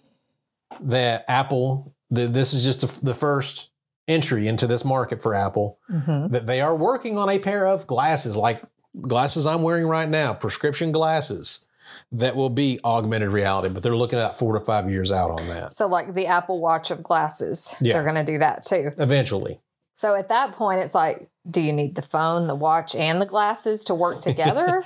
that 0.80 1.24
Apple, 1.28 1.94
that 2.10 2.32
this 2.32 2.54
is 2.54 2.64
just 2.64 2.80
the, 2.80 3.04
the 3.06 3.14
first 3.14 3.70
entry 4.08 4.48
into 4.48 4.66
this 4.66 4.84
market 4.84 5.22
for 5.22 5.34
Apple. 5.34 5.78
hmm 5.88 6.28
That 6.28 6.46
they 6.46 6.60
are 6.60 6.74
working 6.74 7.18
on 7.18 7.28
a 7.28 7.38
pair 7.38 7.66
of 7.66 7.86
glasses, 7.86 8.36
like 8.36 8.62
glasses 9.00 9.46
I'm 9.46 9.62
wearing 9.62 9.86
right 9.86 10.08
now, 10.08 10.34
prescription 10.34 10.92
glasses 10.92 11.66
that 12.12 12.36
will 12.36 12.50
be 12.50 12.78
augmented 12.84 13.32
reality. 13.32 13.68
But 13.72 13.82
they're 13.82 13.96
looking 13.96 14.18
at 14.18 14.38
four 14.38 14.58
to 14.58 14.64
five 14.64 14.90
years 14.90 15.10
out 15.10 15.30
on 15.40 15.48
that. 15.48 15.72
So, 15.72 15.86
like 15.86 16.14
the 16.14 16.26
Apple 16.26 16.60
Watch 16.60 16.90
of 16.90 17.02
glasses, 17.02 17.74
Yeah. 17.80 17.94
they're 17.94 18.02
going 18.02 18.24
to 18.24 18.32
do 18.32 18.38
that 18.38 18.62
too. 18.64 18.92
Eventually, 18.98 19.60
So, 19.94 20.14
at 20.14 20.28
that 20.28 20.52
point, 20.52 20.80
it's 20.80 20.94
like, 20.94 21.28
do 21.50 21.60
you 21.60 21.72
need 21.72 21.94
the 21.94 22.02
phone, 22.02 22.46
the 22.46 22.54
watch, 22.54 22.94
and 22.94 23.20
the 23.20 23.26
glasses 23.26 23.84
to 23.84 23.94
work 23.94 24.20
together? 24.28 24.84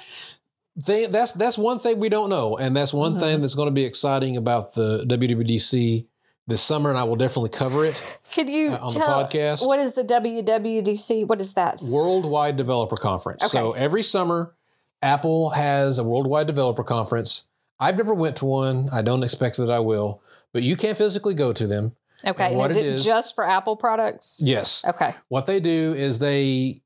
they, 0.76 1.06
that's 1.06 1.32
that's 1.32 1.56
one 1.58 1.78
thing 1.78 1.98
we 1.98 2.08
don't 2.08 2.28
know, 2.30 2.56
and 2.56 2.76
that's 2.76 2.92
one 2.92 3.14
Mhm. 3.14 3.20
thing 3.20 3.40
that's 3.40 3.54
going 3.54 3.66
to 3.68 3.72
be 3.72 3.84
exciting 3.84 4.36
about 4.36 4.74
the 4.74 5.04
WWDC 5.06 6.06
this 6.46 6.62
summer, 6.62 6.90
and 6.90 6.98
I 6.98 7.04
will 7.04 7.16
definitely 7.16 7.50
cover 7.50 7.84
it. 7.84 8.18
Could 8.32 8.48
you 8.48 8.72
Uh, 8.72 8.78
on 8.86 8.94
the 8.94 9.00
podcast? 9.00 9.66
what 9.66 9.80
is 9.80 9.92
the 9.92 10.04
WWDC? 10.04 11.24
What 11.26 11.40
is 11.40 11.54
that? 11.54 11.80
Worldwide 11.82 12.56
Developer 12.56 12.96
Conference. 12.96 13.50
So 13.50 13.72
every 13.72 14.02
summer, 14.02 14.54
Apple 15.02 15.50
has 15.50 15.98
a 15.98 16.04
Worldwide 16.04 16.46
Developer 16.46 16.84
Conference. 16.84 17.48
I've 17.80 17.96
never 17.96 18.14
went 18.14 18.36
to 18.36 18.44
one. 18.46 18.88
I 18.92 19.02
don't 19.02 19.22
expect 19.22 19.56
that 19.58 19.70
I 19.70 19.80
will, 19.80 20.20
but 20.52 20.62
you 20.62 20.76
can't 20.76 20.96
physically 20.96 21.34
go 21.34 21.52
to 21.52 21.66
them. 21.66 21.96
Okay, 22.24 22.46
And 22.48 22.56
what 22.56 22.70
is 22.70 22.76
it 22.76 22.86
it 22.86 22.94
is- 22.94 23.04
just 23.04 23.34
for 23.34 23.46
Apple 23.46 23.76
products? 23.76 24.40
Yes. 24.44 24.84
Okay, 24.86 25.14
What 25.28 25.46
they 25.46 25.60
do 25.60 25.94
is 25.94 26.18
they 26.18 26.80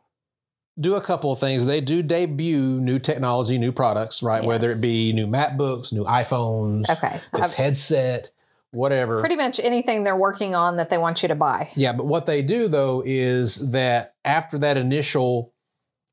do 0.79 0.95
a 0.97 1.01
couple 1.01 1.31
of 1.31 1.39
things. 1.39 1.67
They 1.67 1.81
do 1.81 2.03
debut 2.03 2.81
new 2.81 2.99
technology, 2.99 3.59
new 3.59 3.71
products, 3.73 4.23
right? 4.23 4.45
Whether 4.45 4.71
it 4.71 4.81
be 4.83 5.13
new 5.13 5.27
MacBooks, 5.27 5.93
new 5.93 6.05
iPhones, 6.05 6.91
okay. 6.91 7.19
this 7.33 7.43
I've- 7.53 7.55
headset, 7.63 8.31
whatever. 8.73 9.21
pretty 9.21 9.37
much 9.37 9.61
anything 9.61 10.05
they're 10.05 10.17
working 10.17 10.55
on 10.55 10.77
that 10.77 10.91
they 10.91 10.99
want 10.99 11.23
you 11.23 11.29
to 11.29 11.35
buy. 11.35 11.69
Yeah, 11.75 11.93
but 11.93 12.07
what 12.07 12.27
they 12.27 12.43
do 12.43 12.69
though 12.69 13.03
is 13.05 13.71
that 13.73 14.15
after 14.25 14.59
that 14.59 14.77
initial 14.77 15.53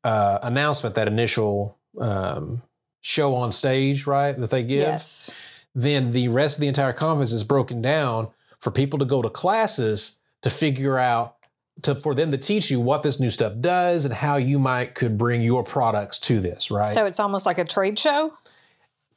uh, 0.03 0.39
announcement, 0.43 0.95
that 0.95 1.07
initial 1.07 1.77
um, 1.99 2.61
show 3.01 3.35
on 3.35 3.51
stage, 3.51 4.07
right, 4.07 4.37
that 4.37 4.49
they 4.49 4.63
give, 4.63 4.79
Yes. 4.79 5.33
then 5.75 6.11
the 6.11 6.27
rest 6.29 6.57
of 6.57 6.61
the 6.61 6.67
entire 6.67 6.93
conference 6.93 7.31
is 7.31 7.43
broken 7.43 7.81
down 7.81 8.29
for 8.59 8.71
people 8.71 8.99
to 8.99 9.05
go 9.05 9.21
to 9.21 9.29
classes 9.29 10.19
to 10.41 10.49
figure 10.49 10.97
out 10.97 11.35
to 11.83 11.93
for 11.93 12.15
them 12.15 12.31
to 12.31 12.37
teach 12.37 12.71
you 12.71 12.79
what 12.79 13.03
this 13.03 13.19
new 13.19 13.29
stuff 13.29 13.53
does 13.59 14.03
and 14.05 14.13
how 14.13 14.37
you 14.37 14.57
might 14.57 14.95
could 14.95 15.15
bring 15.17 15.41
your 15.43 15.63
products 15.63 16.17
to 16.17 16.39
this, 16.39 16.71
right? 16.71 16.89
So 16.89 17.05
it's 17.05 17.19
almost 17.19 17.45
like 17.45 17.59
a 17.59 17.65
trade 17.65 17.99
show. 17.99 18.33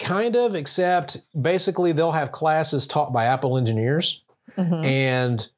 Kind 0.00 0.34
of, 0.36 0.54
except 0.54 1.18
basically 1.40 1.92
they'll 1.92 2.12
have 2.12 2.32
classes 2.32 2.86
taught 2.86 3.12
by 3.12 3.26
Apple 3.26 3.56
engineers. 3.56 4.24
Mhm. 4.56 4.84
And 4.84 5.48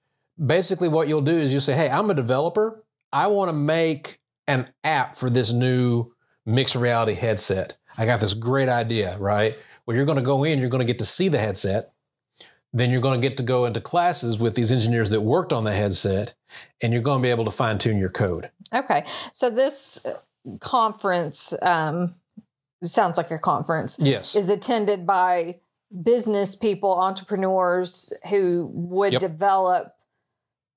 basically, 0.44 0.88
what 0.88 1.08
you'll 1.08 1.20
do 1.22 1.37
is 1.37 1.52
you'll 1.52 1.61
say, 1.62 1.75
Hey, 1.75 1.88
I'm 1.88 2.11
a 2.11 2.14
developer. 2.14 2.84
I 3.12 3.28
want 3.28 3.49
to 3.49 3.54
make 3.54 4.18
an 4.46 4.68
app 4.84 5.14
for 5.14 5.30
this 5.30 5.52
new 5.52 6.12
mixed 6.44 6.75
reality 6.75 7.14
headset. 7.14 7.76
I 7.96 8.06
got 8.06 8.20
this 8.20 8.34
great 8.34 8.68
idea, 8.68 9.16
right? 9.18 9.56
Well, 9.87 9.96
you're 9.96 10.06
going 10.06 10.18
to 10.18 10.25
go 10.25 10.44
in, 10.44 10.58
you're 10.58 10.70
going 10.70 10.80
to 10.80 10.87
get 10.87 10.99
to 11.00 11.04
see 11.04 11.28
the 11.28 11.38
headset. 11.38 11.90
Then 12.72 12.90
you're 12.90 13.02
going 13.02 13.20
to 13.20 13.28
get 13.28 13.37
to 13.37 13.42
go 13.42 13.66
into 13.66 13.80
classes 13.82 14.38
with 14.38 14.54
these 14.54 14.72
engineers 14.72 15.11
that 15.11 15.20
worked 15.20 15.52
on 15.52 15.64
the 15.64 15.72
headset, 15.72 16.32
and 16.80 16.92
you're 16.92 17.02
going 17.02 17.18
to 17.18 17.22
be 17.22 17.30
able 17.30 17.44
to 17.44 17.50
fine 17.50 17.76
tune 17.76 17.99
your 17.99 18.08
code. 18.08 18.50
Okay, 18.72 19.04
so 19.32 19.50
this 19.50 20.00
conference 20.61 21.54
um, 21.61 22.14
sounds 22.82 23.16
like 23.16 23.30
a 23.30 23.38
conference. 23.38 23.98
Yes. 24.00 24.34
is 24.36 24.48
attended 24.50 25.06
by 25.06 25.60
business 26.02 26.56
people, 26.56 26.94
entrepreneurs 26.98 28.12
who 28.30 28.70
would 28.72 29.12
Yep. 29.12 29.20
develop 29.20 29.94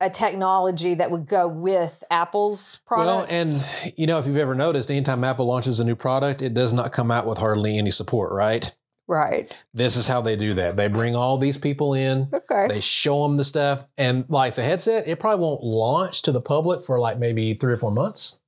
a 0.01 0.09
technology 0.09 0.93
that 0.93 1.09
would 1.09 1.25
go 1.25 1.47
with 1.47 2.03
Apple's 2.11 2.79
products. 2.85 3.29
Well, 3.31 3.89
and 3.89 3.93
you 3.97 4.07
know, 4.07 4.19
if 4.19 4.27
you've 4.27 4.35
ever 4.37 4.53
noticed, 4.53 4.91
anytime 4.91 5.23
Apple 5.23 5.45
launches 5.45 5.79
a 5.79 5.85
new 5.85 5.95
product, 5.95 6.41
it 6.41 6.53
does 6.53 6.73
not 6.73 6.91
come 6.91 7.11
out 7.11 7.25
with 7.25 7.37
hardly 7.37 7.77
any 7.77 7.91
support, 7.91 8.33
right? 8.33 8.71
right. 9.07 9.55
This 9.73 9.95
is 9.95 10.07
how 10.07 10.19
they 10.19 10.35
do 10.35 10.55
that. 10.55 10.75
They 10.77 10.87
bring 10.87 11.15
all 11.15 11.37
these 11.37 11.57
people 11.57 11.93
in, 11.93 12.27
Okay. 12.33 12.67
they 12.67 12.79
show 12.81 13.21
them 13.23 13.37
the 13.37 13.43
stuff, 13.43 13.85
and 13.97 14.25
like 14.29 14.55
the 14.55 14.63
headset, 14.63 15.07
it 15.07 15.19
probably 15.19 15.43
won't 15.45 15.63
launch 15.63 16.23
to 16.23 16.31
the 16.31 16.41
public 16.41 16.83
for 16.83 16.99
like 16.99 17.17
maybe 17.19 17.53
three 17.53 17.71
or 17.73 17.77
four 17.77 17.91
months 17.91 18.39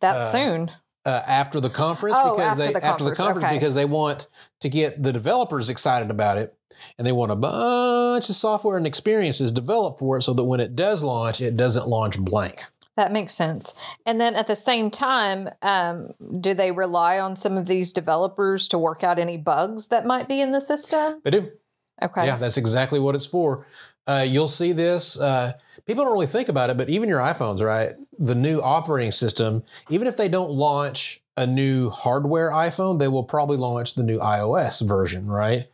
that 0.00 0.16
uh, 0.16 0.20
soon. 0.22 0.70
Uh, 1.10 1.22
after 1.26 1.60
the 1.60 1.68
conference 1.68 2.16
Oh, 2.18 2.36
because 2.36 2.52
after 2.52 2.64
they 2.64 2.72
the 2.72 2.84
after 2.84 3.04
the 3.04 3.14
conference, 3.14 3.44
okay. 3.44 3.56
because 3.56 3.74
they 3.74 3.84
want 3.84 4.28
to 4.60 4.68
get 4.68 5.02
the 5.02 5.12
developers 5.12 5.68
excited 5.68 6.10
about 6.10 6.38
it, 6.38 6.56
and 6.96 7.06
they 7.06 7.12
want 7.12 7.32
a 7.32 7.36
bunch 7.36 8.28
of 8.28 8.36
software 8.36 8.76
and 8.76 8.86
experiences 8.86 9.52
developed 9.52 9.98
for 9.98 10.18
it, 10.18 10.22
so 10.22 10.32
that 10.32 10.44
when 10.44 10.60
it 10.60 10.76
does 10.76 11.02
launch, 11.02 11.40
it 11.40 11.56
doesn't 11.56 11.88
launch 11.88 12.18
blank. 12.18 12.60
That 12.96 13.12
makes 13.12 13.32
sense. 13.32 13.74
And 14.04 14.20
then 14.20 14.34
at 14.34 14.46
the 14.46 14.56
same 14.56 14.90
time, 14.90 15.48
um, 15.62 16.12
do 16.40 16.54
they 16.54 16.70
rely 16.70 17.18
on 17.18 17.34
some 17.34 17.56
of 17.56 17.66
these 17.66 17.92
developers 17.92 18.68
to 18.68 18.78
work 18.78 19.02
out 19.02 19.18
any 19.18 19.36
bugs 19.38 19.88
that 19.88 20.04
might 20.04 20.28
be 20.28 20.40
in 20.40 20.52
the 20.52 20.60
system? 20.60 21.20
They 21.24 21.30
do. 21.30 21.50
Okay. 22.02 22.26
Yeah, 22.26 22.36
that's 22.36 22.56
exactly 22.56 22.98
what 22.98 23.14
it's 23.14 23.26
for. 23.26 23.66
Uh, 24.06 24.24
you'll 24.26 24.48
see 24.48 24.72
this. 24.72 25.20
Uh, 25.20 25.52
people 25.86 26.04
don't 26.04 26.12
really 26.12 26.26
think 26.26 26.48
about 26.48 26.70
it, 26.70 26.76
but 26.76 26.88
even 26.88 27.08
your 27.08 27.20
iPhones, 27.20 27.62
right? 27.62 27.90
The 28.18 28.34
new 28.34 28.60
operating 28.60 29.12
system, 29.12 29.62
even 29.88 30.08
if 30.08 30.16
they 30.16 30.28
don't 30.28 30.50
launch 30.50 31.20
a 31.36 31.46
new 31.46 31.90
hardware 31.90 32.50
iPhone, 32.50 32.98
they 32.98 33.08
will 33.08 33.24
probably 33.24 33.56
launch 33.56 33.94
the 33.94 34.02
new 34.02 34.18
iOS 34.18 34.86
version, 34.86 35.30
right? 35.30 35.66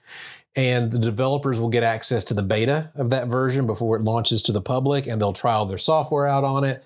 And 0.55 0.91
the 0.91 0.99
developers 0.99 1.61
will 1.61 1.69
get 1.69 1.83
access 1.83 2.25
to 2.25 2.35
the 2.35 2.43
beta 2.43 2.91
of 2.95 3.11
that 3.11 3.29
version 3.29 3.67
before 3.67 3.97
it 3.97 4.03
launches 4.03 4.43
to 4.43 4.53
the 4.53 4.63
public, 4.63 5.07
and 5.07 5.21
they'll 5.21 5.33
trial 5.33 5.67
their 5.67 5.79
software 5.79 6.27
out 6.27 6.45
on 6.45 6.65
it 6.65 6.85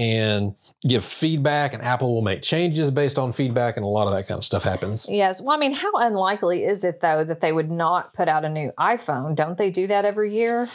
and 0.00 0.54
give 0.82 1.04
feedback. 1.04 1.74
And 1.74 1.82
Apple 1.82 2.14
will 2.14 2.22
make 2.22 2.40
changes 2.40 2.90
based 2.90 3.18
on 3.18 3.32
feedback, 3.32 3.76
and 3.76 3.84
a 3.84 3.88
lot 3.88 4.06
of 4.06 4.14
that 4.14 4.26
kind 4.26 4.38
of 4.38 4.44
stuff 4.44 4.64
happens. 4.64 5.06
Yes. 5.08 5.42
Well, 5.42 5.54
I 5.54 5.60
mean, 5.60 5.74
how 5.74 5.92
unlikely 5.94 6.64
is 6.64 6.82
it 6.84 7.00
though 7.00 7.22
that 7.22 7.42
they 7.42 7.52
would 7.52 7.70
not 7.70 8.14
put 8.14 8.26
out 8.26 8.44
a 8.44 8.48
new 8.48 8.72
iPhone? 8.78 9.36
Don't 9.36 9.58
they 9.58 9.70
do 9.70 9.86
that 9.86 10.04
every 10.04 10.34
year? 10.34 10.68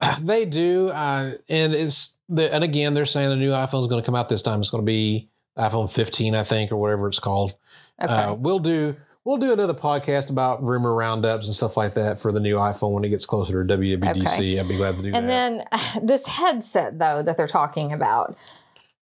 They 0.20 0.46
do, 0.46 0.88
uh, 0.88 1.30
and 1.48 1.72
it's 1.72 2.18
the 2.28 2.52
and 2.52 2.64
again 2.64 2.94
they're 2.94 3.06
saying 3.06 3.28
the 3.28 3.36
new 3.36 3.52
iPhone 3.52 3.82
is 3.82 3.86
going 3.86 4.02
to 4.02 4.04
come 4.04 4.16
out 4.16 4.28
this 4.28 4.42
time. 4.42 4.58
It's 4.58 4.68
going 4.68 4.82
to 4.82 4.86
be 4.86 5.28
iPhone 5.56 5.88
15, 5.92 6.34
I 6.34 6.42
think, 6.42 6.72
or 6.72 6.76
whatever 6.76 7.06
it's 7.06 7.20
called. 7.20 7.54
Okay. 8.02 8.12
Uh, 8.12 8.34
we'll 8.34 8.58
do 8.58 8.96
we'll 9.24 9.36
do 9.36 9.52
another 9.52 9.74
podcast 9.74 10.28
about 10.30 10.60
rumor 10.62 10.92
roundups 10.92 11.46
and 11.46 11.54
stuff 11.54 11.76
like 11.76 11.94
that 11.94 12.18
for 12.18 12.32
the 12.32 12.40
new 12.40 12.56
iPhone 12.56 12.90
when 12.92 13.04
it 13.04 13.10
gets 13.10 13.26
closer 13.26 13.64
to 13.64 13.78
WWDC. 13.78 14.58
I'd 14.58 14.68
be 14.68 14.76
glad 14.76 14.96
to 14.96 15.02
do 15.02 15.12
and 15.14 15.28
that. 15.28 15.52
And 15.52 15.60
then 15.60 15.64
this 16.02 16.26
headset 16.26 16.98
though 16.98 17.22
that 17.22 17.36
they're 17.36 17.46
talking 17.46 17.92
about. 17.92 18.36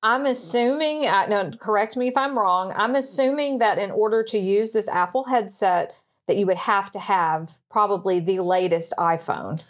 I'm 0.02 0.25
assuming, 0.26 1.07
uh, 1.07 1.26
no, 1.26 1.50
correct 1.50 1.97
me 1.97 2.09
if 2.09 2.16
I'm 2.16 2.38
wrong. 2.38 2.73
I'm 2.75 2.95
assuming 2.95 3.59
that 3.59 3.78
in 3.78 3.90
order 3.90 4.23
to 4.25 4.38
use 4.38 4.73
this 4.73 4.88
Apple 4.88 5.25
headset, 5.25 5.95
that 6.26 6.37
you 6.37 6.47
would 6.47 6.57
have 6.57 6.90
to 6.92 6.99
have 6.99 7.50
probably 7.71 8.21
the 8.21 8.40
latest 8.40 8.95
iPhone. 8.99 9.62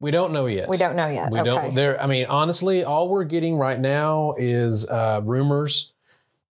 we 0.00 0.10
don't 0.10 0.32
know 0.32 0.46
yet. 0.46 0.68
We 0.68 0.76
don't 0.76 0.96
know 0.96 1.08
yet. 1.08 1.30
We 1.30 1.40
okay. 1.40 1.44
don't. 1.48 1.74
There. 1.74 2.00
I 2.02 2.06
mean, 2.06 2.26
honestly, 2.28 2.84
all 2.84 3.08
we're 3.08 3.24
getting 3.24 3.56
right 3.56 3.78
now 3.78 4.34
is 4.36 4.86
uh, 4.88 5.20
rumors. 5.24 5.92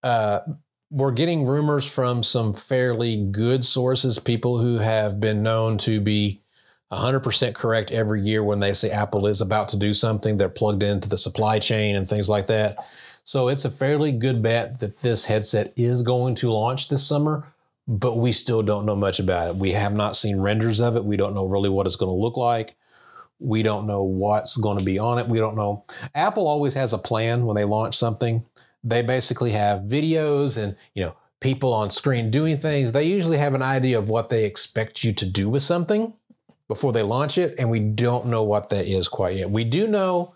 Uh, 0.02 0.40
we're 0.90 1.12
getting 1.12 1.46
rumors 1.46 1.90
from 1.90 2.22
some 2.22 2.54
fairly 2.54 3.24
good 3.30 3.64
sources, 3.64 4.18
people 4.18 4.58
who 4.58 4.78
have 4.78 5.20
been 5.20 5.42
known 5.42 5.76
to 5.78 6.00
be 6.00 6.40
100% 6.90 7.54
correct 7.54 7.90
every 7.90 8.22
year 8.22 8.42
when 8.42 8.60
they 8.60 8.72
say 8.72 8.90
Apple 8.90 9.26
is 9.26 9.42
about 9.42 9.68
to 9.70 9.76
do 9.76 9.92
something. 9.92 10.38
They're 10.38 10.48
plugged 10.48 10.82
into 10.82 11.08
the 11.08 11.18
supply 11.18 11.58
chain 11.58 11.94
and 11.94 12.08
things 12.08 12.30
like 12.30 12.46
that. 12.46 12.78
So 13.28 13.48
it's 13.48 13.66
a 13.66 13.70
fairly 13.70 14.10
good 14.10 14.40
bet 14.40 14.80
that 14.80 15.00
this 15.02 15.26
headset 15.26 15.74
is 15.76 16.00
going 16.00 16.34
to 16.36 16.50
launch 16.50 16.88
this 16.88 17.06
summer. 17.06 17.44
but 17.88 18.18
we 18.18 18.32
still 18.32 18.62
don't 18.62 18.84
know 18.84 18.94
much 18.94 19.18
about 19.18 19.48
it. 19.48 19.56
We 19.56 19.72
have 19.72 19.94
not 19.94 20.14
seen 20.14 20.38
renders 20.38 20.78
of 20.78 20.94
it. 20.94 21.04
We 21.04 21.16
don't 21.16 21.34
know 21.34 21.46
really 21.46 21.70
what 21.70 21.86
it's 21.86 21.96
going 21.96 22.10
to 22.10 22.14
look 22.14 22.36
like. 22.36 22.76
We 23.40 23.62
don't 23.62 23.86
know 23.86 24.02
what's 24.02 24.58
going 24.58 24.78
to 24.78 24.84
be 24.84 24.98
on 24.98 25.18
it. 25.18 25.28
We 25.28 25.38
don't 25.38 25.56
know. 25.56 25.84
Apple 26.14 26.46
always 26.46 26.74
has 26.74 26.92
a 26.92 26.98
plan 26.98 27.46
when 27.46 27.56
they 27.56 27.64
launch 27.64 27.96
something. 27.96 28.44
They 28.84 29.00
basically 29.00 29.52
have 29.52 29.80
videos 29.80 30.62
and, 30.62 30.76
you 30.92 31.04
know, 31.04 31.16
people 31.40 31.72
on 31.72 31.88
screen 31.88 32.30
doing 32.30 32.58
things. 32.58 32.92
They 32.92 33.04
usually 33.04 33.38
have 33.38 33.54
an 33.54 33.62
idea 33.62 33.98
of 33.98 34.10
what 34.10 34.28
they 34.28 34.44
expect 34.44 35.02
you 35.02 35.12
to 35.14 35.26
do 35.26 35.48
with 35.48 35.62
something 35.62 36.12
before 36.66 36.92
they 36.92 37.02
launch 37.02 37.38
it, 37.38 37.54
and 37.58 37.70
we 37.70 37.80
don't 37.80 38.26
know 38.26 38.42
what 38.42 38.68
that 38.68 38.86
is 38.86 39.08
quite 39.08 39.36
yet. 39.36 39.50
We 39.50 39.64
do 39.64 39.86
know 39.86 40.34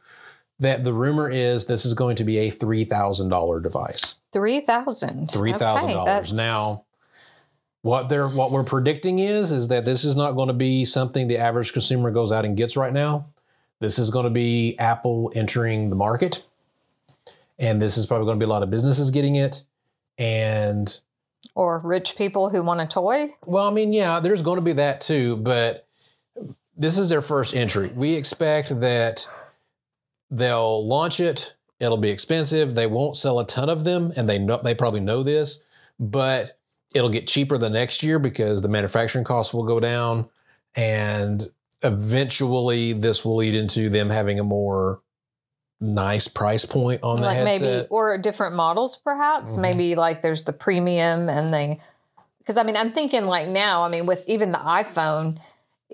that 0.58 0.84
the 0.84 0.92
rumor 0.92 1.28
is 1.28 1.64
this 1.66 1.84
is 1.84 1.94
going 1.94 2.16
to 2.16 2.24
be 2.24 2.38
a 2.38 2.50
$3,000 2.50 3.62
device. 3.62 4.16
3000 4.32 5.28
$3,000. 5.28 5.82
Okay, 5.84 6.04
that's- 6.04 6.36
now, 6.36 6.84
what 7.82 8.08
they're 8.08 8.28
what 8.28 8.52
we're 8.52 8.62
predicting 8.62 9.18
is 9.18 9.50
is 9.50 9.66
that 9.68 9.84
this 9.84 10.04
is 10.04 10.14
not 10.14 10.32
going 10.32 10.46
to 10.46 10.54
be 10.54 10.84
something 10.84 11.26
the 11.26 11.38
average 11.38 11.72
consumer 11.72 12.12
goes 12.12 12.30
out 12.30 12.44
and 12.44 12.56
gets 12.56 12.76
right 12.76 12.92
now. 12.92 13.24
This 13.80 13.98
is 13.98 14.10
going 14.10 14.22
to 14.22 14.30
be 14.30 14.76
Apple 14.78 15.32
entering 15.34 15.90
the 15.90 15.96
market. 15.96 16.46
And 17.58 17.82
this 17.82 17.98
is 17.98 18.06
probably 18.06 18.26
going 18.26 18.38
to 18.38 18.46
be 18.46 18.48
a 18.48 18.52
lot 18.52 18.62
of 18.62 18.70
businesses 18.70 19.10
getting 19.10 19.34
it. 19.34 19.64
And 20.16 20.96
or 21.56 21.80
rich 21.80 22.16
people 22.16 22.48
who 22.50 22.62
want 22.62 22.80
a 22.80 22.86
toy. 22.86 23.26
well, 23.44 23.66
I 23.66 23.72
mean, 23.72 23.92
yeah, 23.92 24.20
there's 24.20 24.42
going 24.42 24.56
to 24.56 24.62
be 24.62 24.74
that 24.74 25.00
too, 25.00 25.36
but 25.38 25.86
this 26.76 26.96
is 26.98 27.08
their 27.10 27.20
first 27.20 27.54
entry. 27.54 27.90
We 27.96 28.14
expect 28.14 28.80
that 28.80 29.26
they'll 30.32 30.84
launch 30.86 31.20
it. 31.20 31.54
It'll 31.78 31.96
be 31.96 32.10
expensive. 32.10 32.74
They 32.74 32.86
won't 32.86 33.16
sell 33.16 33.38
a 33.38 33.46
ton 33.46 33.68
of 33.68 33.84
them, 33.84 34.12
and 34.16 34.28
they 34.28 34.38
know 34.38 34.56
they 34.62 34.74
probably 34.74 35.00
know 35.00 35.22
this, 35.22 35.62
but 36.00 36.58
it'll 36.94 37.08
get 37.10 37.26
cheaper 37.28 37.58
the 37.58 37.70
next 37.70 38.02
year 38.02 38.18
because 38.18 38.62
the 38.62 38.68
manufacturing 38.68 39.24
costs 39.24 39.52
will 39.54 39.64
go 39.64 39.78
down, 39.78 40.28
and 40.74 41.46
eventually 41.82 42.92
this 42.92 43.24
will 43.24 43.36
lead 43.36 43.54
into 43.54 43.88
them 43.88 44.10
having 44.10 44.38
a 44.40 44.44
more 44.44 45.02
nice 45.80 46.28
price 46.28 46.64
point 46.64 47.02
on 47.02 47.16
the 47.16 47.22
like 47.24 47.36
headset. 47.38 47.60
maybe 47.60 47.86
or 47.90 48.16
different 48.16 48.54
models 48.54 48.94
perhaps 48.94 49.56
Mhm. 49.56 49.62
maybe 49.62 49.94
like 49.96 50.22
there's 50.22 50.44
the 50.44 50.52
premium 50.52 51.28
and 51.28 51.52
the 51.52 51.76
because 52.38 52.56
i 52.56 52.62
mean 52.62 52.76
i'm 52.76 52.92
thinking 52.92 53.24
like 53.24 53.48
now 53.48 53.82
i 53.82 53.88
mean 53.88 54.06
with 54.06 54.22
even 54.28 54.52
the 54.52 54.58
iphone 54.58 55.38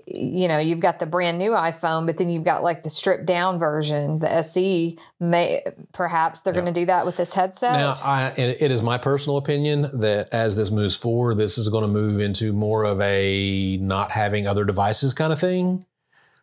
you 0.07 0.47
know 0.47 0.57
you've 0.57 0.79
got 0.79 0.99
the 0.99 1.05
brand 1.05 1.37
new 1.37 1.51
iphone 1.51 2.05
but 2.05 2.17
then 2.17 2.29
you've 2.29 2.43
got 2.43 2.63
like 2.63 2.83
the 2.83 2.89
stripped 2.89 3.25
down 3.25 3.57
version 3.59 4.19
the 4.19 4.41
se 4.41 4.95
may 5.19 5.61
perhaps 5.93 6.41
they're 6.41 6.53
Yeah. 6.53 6.61
going 6.61 6.73
to 6.73 6.79
do 6.81 6.85
that 6.87 7.05
with 7.05 7.17
this 7.17 7.33
headset 7.33 7.73
Now, 7.73 7.95
I, 8.03 8.33
and 8.37 8.51
it 8.59 8.71
is 8.71 8.81
my 8.81 8.97
personal 8.97 9.37
opinion 9.37 9.81
that 9.99 10.29
as 10.33 10.55
this 10.57 10.71
moves 10.71 10.95
forward, 10.95 11.35
this 11.37 11.57
is 11.57 11.69
going 11.69 11.83
to 11.83 11.87
move 11.87 12.19
into 12.19 12.53
more 12.53 12.83
of 12.83 12.99
a 13.01 13.77
not 13.77 14.11
having 14.11 14.47
other 14.47 14.65
devices 14.65 15.13
kind 15.13 15.31
of 15.33 15.39
thing, 15.39 15.85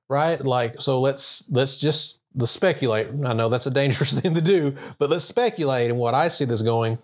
right? 0.09 0.41
Like, 0.45 0.81
so 0.81 1.01
let's 1.01 1.51
let's 1.51 1.81
just 1.81 2.21
let's 2.37 2.51
speculate. 2.51 3.09
I 3.25 3.33
know 3.33 3.49
that's 3.49 3.67
a 3.67 3.71
dangerous 3.71 4.19
thing 4.21 4.35
to 4.35 4.43
do, 4.43 4.75
but 4.99 5.11
let's 5.11 5.25
speculate. 5.25 5.91
And 5.91 5.99
what 5.99 6.15
I 6.15 6.29
see 6.29 6.45
this 6.45 6.63
going, 6.63 6.99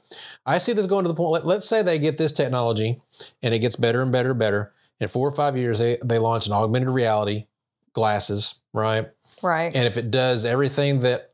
I 0.46 0.58
see 0.58 0.72
this 0.72 0.86
going 0.86 1.04
to 1.04 1.08
the 1.08 1.14
point. 1.14 1.32
Let, 1.32 1.46
let's 1.46 1.68
say 1.68 1.82
they 1.82 1.98
get 1.98 2.18
this 2.18 2.32
technology, 2.32 3.00
and 3.42 3.54
it 3.54 3.60
gets 3.60 3.76
better 3.76 4.02
and 4.02 4.12
better 4.12 4.30
and 4.30 4.38
better. 4.38 4.72
In 5.02 5.08
four 5.08 5.28
or 5.28 5.34
five 5.34 5.56
years, 5.56 5.80
they 5.80 5.98
they 6.04 6.18
launch 6.18 6.46
an 6.46 6.52
augmented 6.52 6.90
reality 6.90 7.46
glasses, 7.92 8.60
right? 8.72 9.10
right 9.42 9.74
And 9.74 9.86
if 9.86 9.96
it 9.96 10.10
does 10.10 10.44
everything 10.44 11.00
that 11.00 11.32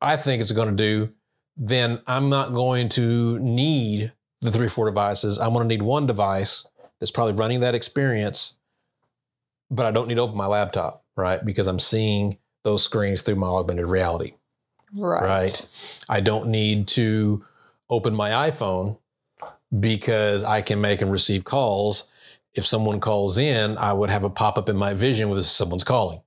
I 0.00 0.16
think 0.16 0.42
it's 0.42 0.52
going 0.52 0.68
to 0.68 0.74
do, 0.74 1.12
then 1.56 2.00
I'm 2.06 2.28
not 2.28 2.52
going 2.52 2.88
to 2.90 3.38
need 3.38 4.12
the 4.40 4.50
three, 4.50 4.68
four 4.68 4.86
devices. 4.86 5.38
I'm 5.38 5.52
going 5.52 5.62
to 5.62 5.68
need 5.68 5.82
one 5.82 6.06
device 6.06 6.66
that's 6.98 7.12
probably 7.12 7.34
running 7.34 7.60
that 7.60 7.74
experience, 7.74 8.58
but 9.70 9.86
I 9.86 9.92
don't 9.92 10.08
need 10.08 10.16
to 10.16 10.22
open 10.22 10.36
my 10.36 10.46
laptop, 10.46 11.04
right? 11.16 11.42
Because 11.44 11.68
I'm 11.68 11.78
seeing 11.78 12.38
those 12.64 12.82
screens 12.82 13.22
through 13.22 13.36
my 13.36 13.46
augmented 13.46 13.88
reality, 13.88 14.32
right 14.92 15.22
right? 15.22 16.02
I 16.08 16.20
don't 16.20 16.48
need 16.48 16.88
to 16.88 17.44
open 17.88 18.14
my 18.14 18.30
iPhone 18.30 18.98
because 19.78 20.44
I 20.44 20.62
can 20.62 20.80
make 20.80 21.00
and 21.00 21.10
receive 21.10 21.44
calls. 21.44 22.04
If 22.54 22.66
someone 22.66 23.00
calls 23.00 23.38
in, 23.38 23.78
I 23.78 23.92
would 23.92 24.10
have 24.10 24.24
a 24.24 24.30
pop 24.30 24.58
up 24.58 24.68
in 24.68 24.76
my 24.76 24.92
vision 24.94 25.30
with 25.30 25.44
someone's 25.46 25.84
calling. 25.84 26.20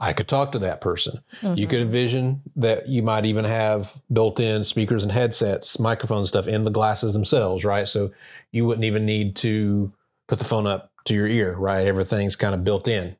I 0.00 0.14
could 0.14 0.28
talk 0.28 0.52
to 0.52 0.58
that 0.60 0.80
person. 0.80 1.20
You 1.42 1.66
Mhm. 1.66 1.70
could 1.70 1.80
envision 1.80 2.42
that 2.56 2.88
you 2.88 3.02
might 3.02 3.26
even 3.26 3.44
have 3.44 4.00
built 4.10 4.40
in 4.40 4.64
speakers 4.64 5.02
and 5.02 5.12
headsets, 5.12 5.78
microphone 5.78 6.24
stuff 6.24 6.48
in 6.48 6.62
the 6.62 6.70
glasses 6.70 7.12
themselves, 7.12 7.64
right? 7.64 7.86
So 7.86 8.10
you 8.50 8.64
wouldn't 8.64 8.84
even 8.84 9.04
need 9.04 9.36
to 9.36 9.92
put 10.26 10.38
the 10.38 10.44
phone 10.46 10.66
up 10.66 10.90
to 11.04 11.14
your 11.14 11.26
ear, 11.26 11.56
right? 11.58 11.86
Everything's 11.86 12.36
kind 12.36 12.54
of 12.54 12.64
built 12.64 12.88
in, 12.88 13.16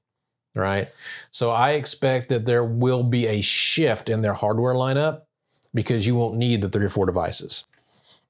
right? 0.54 0.88
So 1.30 1.50
I 1.50 1.72
expect 1.72 2.30
that 2.30 2.46
there 2.46 2.64
will 2.64 3.02
be 3.02 3.26
a 3.26 3.42
shift 3.42 4.08
in 4.08 4.22
their 4.22 4.34
hardware 4.34 4.74
lineup 4.74 5.22
because 5.74 6.06
you 6.06 6.14
won't 6.14 6.36
need 6.36 6.62
the 6.62 6.68
three 6.70 6.86
or 6.86 6.90
four 6.90 7.04
devices. 7.04 7.66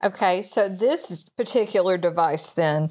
Okay, 0.05 0.43
so 0.43 0.69
this 0.69 1.25
particular 1.37 1.97
device 1.97 2.51
then 2.51 2.89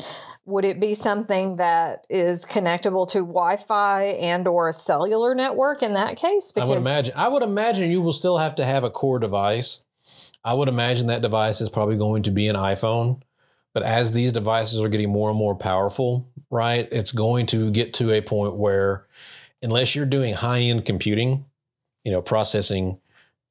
would 0.47 0.63
it 0.63 0.79
be 0.79 0.93
something 0.93 1.57
that 1.57 2.07
is 2.09 2.45
connectable 2.45 3.05
to 3.09 3.19
Wi-Fi 3.19 4.03
and 4.03 4.47
or 4.47 4.69
a 4.69 4.73
cellular 4.73 5.35
network 5.35 5.83
in 5.83 5.93
that 5.93 6.15
case? 6.15 6.53
I 6.57 6.63
would 6.63 6.79
imagine. 6.79 7.13
I 7.17 7.27
would 7.27 7.43
imagine 7.43 7.91
you 7.91 8.01
will 8.01 8.13
still 8.13 8.37
have 8.37 8.55
to 8.55 8.65
have 8.65 8.85
a 8.85 8.89
core 8.89 9.19
device. 9.19 9.83
I 10.45 10.53
would 10.53 10.69
imagine 10.69 11.07
that 11.07 11.21
device 11.21 11.59
is 11.59 11.69
probably 11.69 11.97
going 11.97 12.23
to 12.23 12.31
be 12.31 12.47
an 12.47 12.55
iPhone. 12.55 13.21
But 13.73 13.83
as 13.83 14.13
these 14.13 14.31
devices 14.31 14.81
are 14.81 14.87
getting 14.87 15.09
more 15.09 15.29
and 15.29 15.37
more 15.37 15.53
powerful, 15.53 16.29
right, 16.49 16.87
it's 16.91 17.11
going 17.11 17.45
to 17.47 17.69
get 17.69 17.93
to 17.95 18.11
a 18.11 18.21
point 18.21 18.55
where, 18.55 19.05
unless 19.61 19.95
you're 19.95 20.05
doing 20.05 20.33
high 20.33 20.61
end 20.61 20.85
computing, 20.85 21.45
you 22.05 22.11
know, 22.11 22.21
processing 22.21 22.99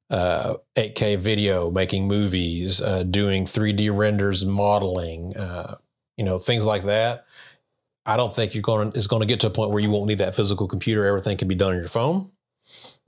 uh, 0.09 0.55
8K 0.75 1.17
video, 1.19 1.69
making 1.69 2.07
movies, 2.07 2.81
uh, 2.81 3.03
doing 3.03 3.45
3D 3.45 3.95
renders, 3.95 4.43
modeling, 4.43 5.37
uh, 5.37 5.75
you 6.17 6.23
know, 6.25 6.37
things 6.39 6.65
like 6.65 6.83
that. 6.83 7.25
I 8.05 8.17
don't 8.17 8.33
think 8.33 8.53
you're 8.55 8.61
going 8.61 8.91
to, 8.91 8.97
it's 8.97 9.07
going 9.07 9.19
to 9.21 9.25
get 9.25 9.39
to 9.41 9.47
a 9.47 9.49
point 9.49 9.71
where 9.71 9.81
you 9.81 9.89
won't 9.89 10.07
need 10.07 10.19
that 10.19 10.35
physical 10.35 10.67
computer. 10.67 11.05
Everything 11.05 11.37
can 11.37 11.47
be 11.47 11.55
done 11.55 11.73
on 11.73 11.79
your 11.79 11.89
phone. 11.89 12.31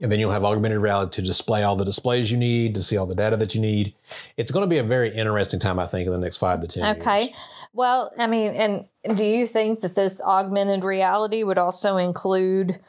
And 0.00 0.10
then 0.10 0.18
you'll 0.20 0.30
have 0.30 0.44
augmented 0.44 0.80
reality 0.80 1.16
to 1.16 1.22
display 1.22 1.62
all 1.62 1.76
the 1.76 1.84
displays 1.84 2.32
you 2.32 2.38
need, 2.38 2.74
to 2.76 2.82
see 2.82 2.96
all 2.96 3.06
the 3.06 3.14
data 3.14 3.36
that 3.36 3.54
you 3.54 3.60
need. 3.60 3.94
It's 4.38 4.50
going 4.50 4.62
to 4.62 4.66
be 4.66 4.78
a 4.78 4.82
very 4.82 5.10
interesting 5.10 5.60
time, 5.60 5.78
I 5.78 5.86
think, 5.86 6.06
in 6.06 6.12
the 6.12 6.18
next 6.18 6.38
five 6.38 6.60
to 6.60 6.66
10 6.66 6.96
Okay. 6.96 7.24
years. 7.24 7.36
Well, 7.74 8.10
I 8.18 8.26
mean, 8.26 8.54
and 8.54 9.16
do 9.18 9.26
you 9.26 9.46
think 9.46 9.80
that 9.80 9.94
this 9.94 10.22
augmented 10.22 10.82
reality 10.82 11.42
would 11.42 11.58
also 11.58 11.98
include, 11.98 12.80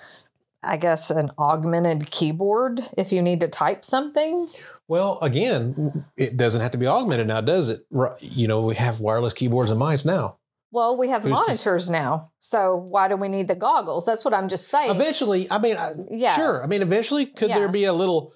I 0.64 0.78
guess, 0.78 1.12
an 1.12 1.32
augmented 1.38 2.10
keyboard 2.10 2.82
if 2.98 3.12
you 3.12 3.22
need 3.22 3.42
to 3.42 3.50
type 3.50 3.84
something? 3.84 4.48
Well, 4.92 5.20
again, 5.22 6.04
it 6.18 6.36
doesn't 6.36 6.60
have 6.60 6.72
to 6.72 6.78
be 6.78 6.86
augmented 6.86 7.28
now, 7.28 7.40
does 7.40 7.70
it? 7.70 7.86
You 8.20 8.50
know, 8.50 8.60
we 8.64 8.76
have 8.76 9.00
wireless 9.00 9.32
keyboards 9.32 9.72
and 9.72 9.80
mice 9.80 10.04
now. 10.04 10.36
Well, 10.70 10.98
we 10.98 11.08
have 11.08 11.24
Who's 11.24 11.32
to 11.32 11.46
monitors 11.46 11.90
now. 11.90 12.32
So 12.40 12.76
why 12.76 13.08
do 13.08 13.16
we 13.16 13.30
need 13.30 13.48
the 13.48 13.56
goggles? 13.56 14.06
That's 14.06 14.26
what 14.26 14.34
I'm 14.34 14.50
just 14.50 14.68
saying. 14.68 14.92
Eventually, 14.92 15.50
I 15.50 15.60
mean, 15.60 15.78
I, 15.78 15.94
Yeah. 16.10 16.34
sure. 16.36 16.62
I 16.62 16.68
mean, 16.68 16.82
eventually, 16.82 17.26
could 17.26 17.48
Yeah. 17.48 17.60
there 17.60 17.70
be 17.70 17.86
a 17.86 17.94
little 17.94 18.34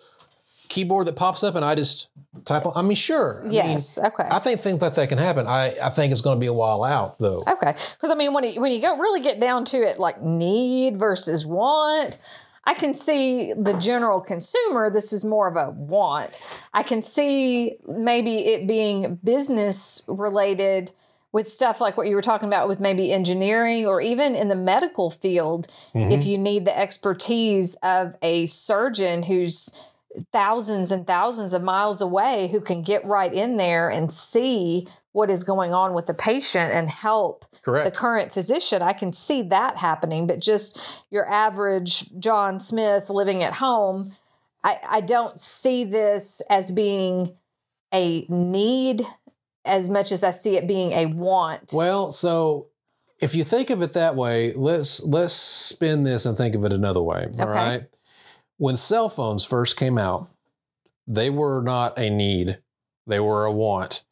keyboard 0.70 1.08
that 1.08 1.18
pops 1.18 1.44
up 1.44 1.56
and 1.56 1.65
I 1.65 1.76
just 1.76 2.08
type 2.46 2.65
on? 2.65 2.72
I 2.74 2.84
mean, 2.84 2.96
sure. 2.96 3.41
I 3.41 3.44
mean, 3.44 3.52
yes. 3.52 4.00
okay. 4.02 4.28
I 4.32 4.39
think 4.39 4.62
things 4.62 4.82
like 4.82 4.94
that 4.94 5.10
can 5.10 5.18
happen. 5.18 5.48
I, 5.48 5.74
I 5.84 5.89
think 5.89 6.13
it's 6.13 6.22
going 6.22 6.38
to 6.38 6.39
be 6.39 6.48
a 6.48 6.54
while 6.54 6.86
out, 6.86 7.20
though. 7.20 7.44
Okay, 7.52 7.74
because 7.74 8.12
I 8.12 8.15
mean, 8.15 8.32
when 8.34 8.46
you, 8.46 8.62
when 8.62 8.72
you 8.72 8.80
go 8.80 8.98
really 8.98 9.20
get 9.20 9.41
down 9.41 9.65
to 9.65 9.78
it, 9.80 10.00
like 10.00 10.22
need 10.22 11.00
versus 11.00 11.46
want, 11.46 12.18
I 12.65 12.73
can 12.73 12.93
see 12.93 13.54
the 13.54 13.73
general 13.73 14.19
consumer. 14.21 14.89
This 14.89 15.13
is 15.13 15.23
more 15.23 15.47
of 15.47 15.56
a 15.56 15.71
want. 15.71 16.39
I 16.73 16.84
can 16.84 17.01
see 17.01 17.78
maybe 17.88 18.38
it 18.47 18.67
being 18.67 19.19
business 19.23 20.01
related 20.08 20.91
with 21.32 21.47
stuff 21.47 21.82
like 21.82 21.97
what 21.97 22.08
you 22.08 22.15
were 22.15 22.21
talking 22.21 22.47
about 22.47 22.67
with 22.67 22.80
maybe 22.80 23.12
engineering 23.12 23.86
or 23.86 23.99
even 23.99 24.36
in 24.36 24.47
the 24.47 24.56
medical 24.56 25.10
field. 25.12 25.67
Mhm. 25.93 26.12
If 26.12 26.25
you 26.25 26.38
need 26.38 26.63
the 26.65 26.78
expertise 26.78 27.75
of 27.84 28.15
a 28.21 28.45
surgeon 28.45 29.23
who's 29.23 29.84
thousands 30.32 30.91
and 30.91 31.06
thousands 31.06 31.54
of 31.54 31.62
miles 31.63 32.01
away 32.01 32.47
who 32.51 32.62
can 32.62 32.82
get 32.82 33.06
right 33.06 33.34
in 33.34 33.58
there 33.58 33.89
and 33.89 34.12
see 34.12 34.88
what 35.12 35.30
is 35.30 35.43
going 35.43 35.73
on 35.73 35.93
with 35.93 36.06
the 36.06 36.13
patient 36.13 36.71
and 36.73 36.89
help 36.89 37.45
the 37.86 37.91
current 37.91 38.34
physician. 38.34 38.82
I 38.82 38.93
can 38.93 39.13
see 39.13 39.41
that 39.43 39.78
happening, 39.78 40.28
but 40.28 40.39
just 40.39 41.04
your 41.10 41.30
average 41.30 42.12
John 42.19 42.60
Smith 42.60 43.10
living 43.10 43.43
at 43.43 43.54
home, 43.56 44.15
I, 44.63 44.78
I 44.89 45.01
don't 45.01 45.39
see 45.39 45.84
this 45.86 46.41
as 46.49 46.71
being 46.71 47.36
a 47.93 48.25
need 48.28 49.01
as 49.63 49.89
much 49.89 50.12
as 50.12 50.23
I 50.23 50.32
see 50.32 50.58
it 50.58 50.67
being 50.67 50.91
a 50.91 51.06
want. 51.08 51.71
Well, 51.73 52.12
so 52.12 52.67
if 53.19 53.36
you 53.36 53.43
think 53.43 53.69
of 53.69 53.82
it 53.82 53.93
that 53.93 54.15
way, 54.15 54.54
let's 54.54 55.01
let's 55.04 55.34
spin 55.34 56.04
this 56.04 56.25
and 56.25 56.38
think 56.38 56.56
of 56.56 56.65
it 56.65 56.73
another 56.73 57.01
way. 57.01 57.28
All 57.39 57.47
Okay. 57.47 57.51
right. 57.51 57.84
When 58.58 58.76
cell 58.76 59.10
phones 59.10 59.44
first 59.46 59.78
came 59.78 59.98
out, 59.98 60.28
they 61.08 61.30
were 61.30 61.62
not 61.62 61.98
a 61.98 62.10
need; 62.10 62.60
they 63.06 63.20
were 63.20 63.46
a 63.46 63.52
want, 63.52 64.04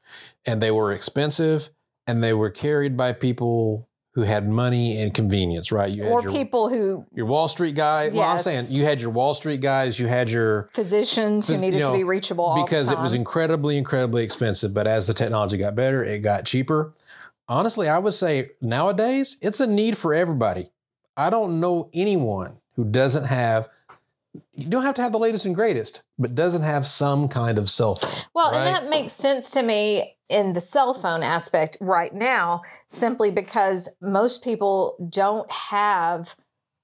and 0.46 0.62
they 0.62 0.72
were 0.72 0.92
expensive 0.92 1.70
and 2.08 2.24
they 2.24 2.34
were 2.34 2.50
carried 2.50 2.98
by 2.98 3.14
people 3.14 3.88
who 4.14 4.22
had 4.22 4.48
money 4.48 5.02
and 5.02 5.12
convenience, 5.14 5.72
right? 5.72 5.94
You 5.94 6.04
had 6.04 6.12
or 6.12 6.22
your, 6.22 6.32
people 6.32 6.70
who 6.70 7.06
your 7.14 7.26
Wall 7.26 7.48
Street 7.48 7.74
guy. 7.76 8.10
Well, 8.10 8.22
I'm 8.22 8.40
saying 8.40 8.66
you 8.78 8.86
had 8.86 9.02
your 9.02 9.10
Wall 9.10 9.34
Street 9.34 9.60
guys, 9.60 10.00
you 10.00 10.06
had 10.08 10.30
your 10.30 10.70
physicians 10.74 11.48
who 11.48 11.58
needed 11.58 11.80
you 11.80 11.86
to 11.86 11.94
be 11.94 12.04
reachable 12.04 12.46
all 12.46 12.64
because 12.64 12.92
it 12.92 13.00
was 13.00 13.14
incredibly, 13.14 13.78
incredibly 13.78 14.24
expensive. 14.24 14.74
But 14.74 14.86
as 14.86 15.08
the 15.08 15.14
technology 15.14 15.58
got 15.58 15.76
better, 15.76 16.04
it 16.04 16.20
got 16.20 16.46
cheaper. 16.46 16.94
Honestly, 17.48 17.90
I 17.90 17.98
would 17.98 18.14
say 18.14 18.50
nowadays 18.62 19.38
it's 19.42 19.60
a 19.60 19.68
need 19.68 19.98
for 19.98 20.14
everybody. 20.14 20.68
I 21.18 21.30
don't 21.30 21.60
know 21.60 21.90
anyone 21.94 22.60
who 22.76 22.86
doesn't 22.86 23.26
have. 23.26 23.68
You 24.54 24.68
don't 24.68 24.84
have 24.84 24.96
to 24.96 25.02
have 25.02 25.12
the 25.12 25.20
latest 25.20 25.46
and 25.46 25.54
greatest, 25.54 26.04
but 26.18 26.36
doesn't 26.36 26.64
have 26.64 26.88
some 26.88 27.28
kind 27.28 27.58
of 27.58 27.70
cell 27.70 27.96
phone. 27.96 28.26
Well, 28.34 28.52
right? 28.52 28.58
and 28.58 28.68
that 28.68 28.90
makes 28.90 29.14
sense 29.14 29.50
to 29.52 29.62
me 29.62 30.16
in 30.30 30.54
the 30.54 30.62
cell 30.62 30.94
phone 30.94 31.22
aspect 31.22 31.78
right 31.80 32.14
now, 32.14 32.64
simply 32.88 33.30
because 33.30 33.90
most 34.02 34.44
people 34.44 34.96
don't 35.10 35.52
have 35.52 36.36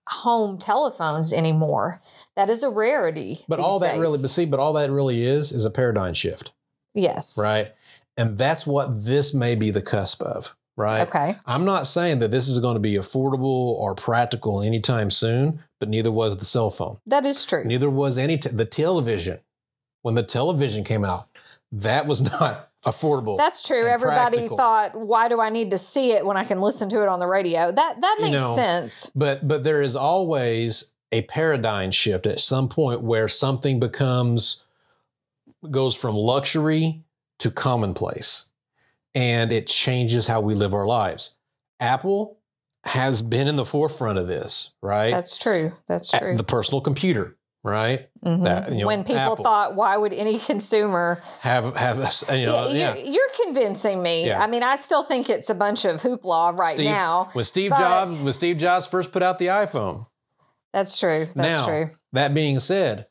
home 0.08 0.58
telephones 0.58 1.32
anymore. 1.34 2.02
That 2.36 2.50
is 2.50 2.64
a 2.64 2.70
rarity. 2.70 3.40
But 3.48 3.60
all 3.60 3.80
that 3.80 4.00
really, 4.00 4.20
but 4.22 4.30
see, 4.30 4.46
but 4.46 4.60
all 4.60 4.74
that 4.74 4.92
really 4.92 5.24
is 5.24 5.52
is 5.52 5.66
a 5.66 5.72
paradigm 5.72 6.14
shift, 6.14 6.52
yes. 6.94 7.40
right? 7.42 7.74
And 8.18 8.38
that's 8.38 8.68
what 8.68 9.06
this 9.06 9.34
may 9.34 9.56
be 9.56 9.72
the 9.72 9.82
cusp 9.82 10.22
of, 10.22 10.56
right? 10.80 11.02
Okay. 11.08 11.36
I'm 11.46 11.66
not 11.66 11.86
saying 11.86 12.20
that 12.20 12.32
this 12.32 12.48
is 12.48 12.58
going 12.58 12.76
to 12.76 12.80
be 12.80 12.94
affordable 12.94 13.44
or 13.78 13.94
practical 13.94 14.62
anytime 14.64 15.12
soon, 15.12 15.60
but 15.80 15.90
neither 15.90 16.12
was 16.12 16.38
the 16.38 16.46
cell 16.46 16.70
phone. 16.70 16.98
That 17.06 17.26
is 17.26 17.46
true. 17.46 17.64
Neither 17.66 17.90
was 17.90 18.18
any 18.18 18.38
t- 18.38 18.50
the 18.50 18.66
television. 18.66 19.40
When 20.02 20.16
the 20.16 20.24
television 20.24 20.84
came 20.86 21.04
out, 21.04 21.26
that 21.74 22.08
was 22.08 22.22
not 22.40 22.70
affordable. 22.86 23.36
That's 23.38 23.68
true. 23.68 23.86
Everybody 23.86 24.38
practical. 24.38 24.58
thought, 24.58 24.92
why 24.96 25.28
do 25.28 25.42
I 25.42 25.50
need 25.50 25.72
to 25.72 25.78
see 25.78 26.14
it 26.14 26.26
when 26.26 26.38
I 26.38 26.46
can 26.46 26.62
listen 26.62 26.90
to 26.90 27.04
it 27.04 27.10
on 27.10 27.20
the 27.20 27.28
radio? 27.28 27.72
That 27.72 28.00
that 28.00 28.16
You 28.20 28.26
makes 28.32 28.40
know, 28.40 28.56
sense. 28.56 29.12
but 29.14 29.46
but 29.46 29.64
there 29.64 29.82
is 29.82 29.98
always 29.98 30.94
a 31.12 31.24
paradigm 31.24 31.92
shift 31.92 32.26
at 32.26 32.40
some 32.40 32.70
point 32.70 33.02
where 33.02 33.28
something 33.28 33.80
becomes 33.82 34.64
goes 35.70 35.94
from 35.96 36.16
luxury 36.16 37.02
to 37.40 37.52
commonplace 37.52 38.49
and 39.16 39.52
it 39.52 39.68
changes 39.68 40.28
how 40.28 40.42
we 40.42 40.56
live 40.56 40.74
our 40.74 40.86
lives. 40.88 41.38
Apple 41.80 42.40
has 42.86 43.22
been 43.22 43.48
in 43.48 43.56
the 43.56 43.66
forefront 43.66 44.18
of 44.18 44.28
this, 44.28 44.72
right? 44.82 45.12
That's 45.12 45.38
true. 45.38 45.74
That's 45.88 46.12
true. 46.12 46.36
The 46.36 46.44
personal 46.44 46.82
computer, 46.82 47.38
right? 47.64 48.08
Mhm. 48.26 48.44
that, 48.44 48.70
you 48.72 48.78
know, 48.80 48.88
when 48.88 49.04
people 49.04 49.20
Apple. 49.34 49.44
thought, 49.44 49.76
why 49.76 49.96
would 49.98 50.14
any 50.14 50.38
consumer? 50.52 51.22
Have 51.42 51.76
have 51.78 51.98
you 52.32 52.46
know, 52.46 52.68
Yeah, 52.68 52.74
yeah. 52.74 52.96
you're, 52.96 53.14
you're 53.14 53.30
convincing 53.46 54.02
me. 54.04 54.28
Yeah. 54.28 54.42
I 54.44 54.48
mean, 54.48 54.64
I 54.64 54.76
still 54.76 55.04
think 55.04 55.30
it's 55.30 55.50
a 55.50 55.56
bunch 55.56 55.86
of 55.86 56.02
hoopla 56.02 56.58
right 56.58 56.72
Steve- 56.74 56.86
now. 56.92 57.30
When 57.34 57.46
Steve 57.46 57.72
Jobs 57.72 58.24
when 58.24 58.34
Steve 58.34 58.58
Jobs 58.58 58.86
first 58.86 59.12
put 59.12 59.24
out 59.24 59.40
the 59.40 59.48
iPhone. 59.48 60.06
That's 60.74 61.00
true. 61.00 61.28
That's 61.36 61.58
now, 61.60 61.66
true. 61.66 61.90
that 62.14 62.34
being 62.34 62.60
said, 62.60 63.08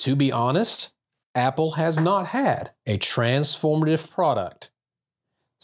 to 0.00 0.14
be 0.14 0.30
honest, 0.30 0.90
Apple 1.34 1.72
has 1.72 1.98
not 1.98 2.26
had 2.28 2.72
a 2.86 2.98
transformative 2.98 4.10
product 4.10 4.70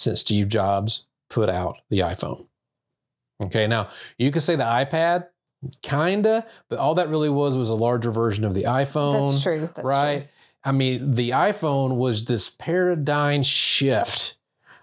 since 0.01 0.21
Steve 0.21 0.49
Jobs 0.49 1.07
put 1.29 1.49
out 1.49 1.77
the 1.91 2.01
iPhone. 2.01 2.47
Okay, 3.43 3.67
now 3.67 3.89
you 4.19 4.31
could 4.31 4.43
say 4.43 4.57
the 4.57 4.65
iPad, 4.65 5.27
kinda, 5.83 6.47
but 6.69 6.79
all 6.79 6.95
that 6.95 7.09
really 7.09 7.29
was 7.29 7.57
was 7.57 7.69
a 7.69 7.75
larger 7.75 8.11
version 8.11 8.45
of 8.45 8.55
the 8.55 8.65
iPhone. 8.65 9.21
That's 9.21 9.43
true. 9.43 9.61
That's 9.61 9.83
right? 9.83 10.19
True. 10.21 10.29
I 10.65 10.73
mean, 10.73 11.13
the 11.13 11.31
iPhone 11.31 11.97
was 11.97 12.25
this 12.25 12.49
paradigm 12.49 13.43
shift 13.43 14.37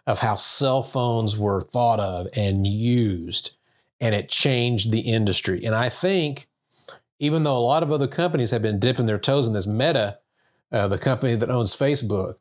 of 0.07 0.19
how 0.19 0.35
cell 0.35 0.81
phones 0.83 1.37
were 1.37 1.61
thought 1.61 1.99
of 1.99 2.27
and 2.35 2.65
used, 2.65 3.55
and 3.99 4.15
it 4.15 4.29
changed 4.29 4.91
the 4.91 5.01
industry. 5.01 5.63
And 5.65 5.75
I 5.75 5.89
think, 5.89 6.47
even 7.19 7.43
though 7.43 7.57
a 7.57 7.59
lot 7.59 7.83
of 7.83 7.91
other 7.91 8.07
companies 8.07 8.51
have 8.51 8.61
been 8.61 8.79
dipping 8.79 9.05
their 9.05 9.19
toes 9.19 9.47
in 9.47 9.53
this, 9.53 9.67
Meta, 9.67 10.19
uh, 10.71 10.87
the 10.87 10.97
company 10.97 11.35
that 11.35 11.49
owns 11.49 11.75
Facebook, 11.75 12.35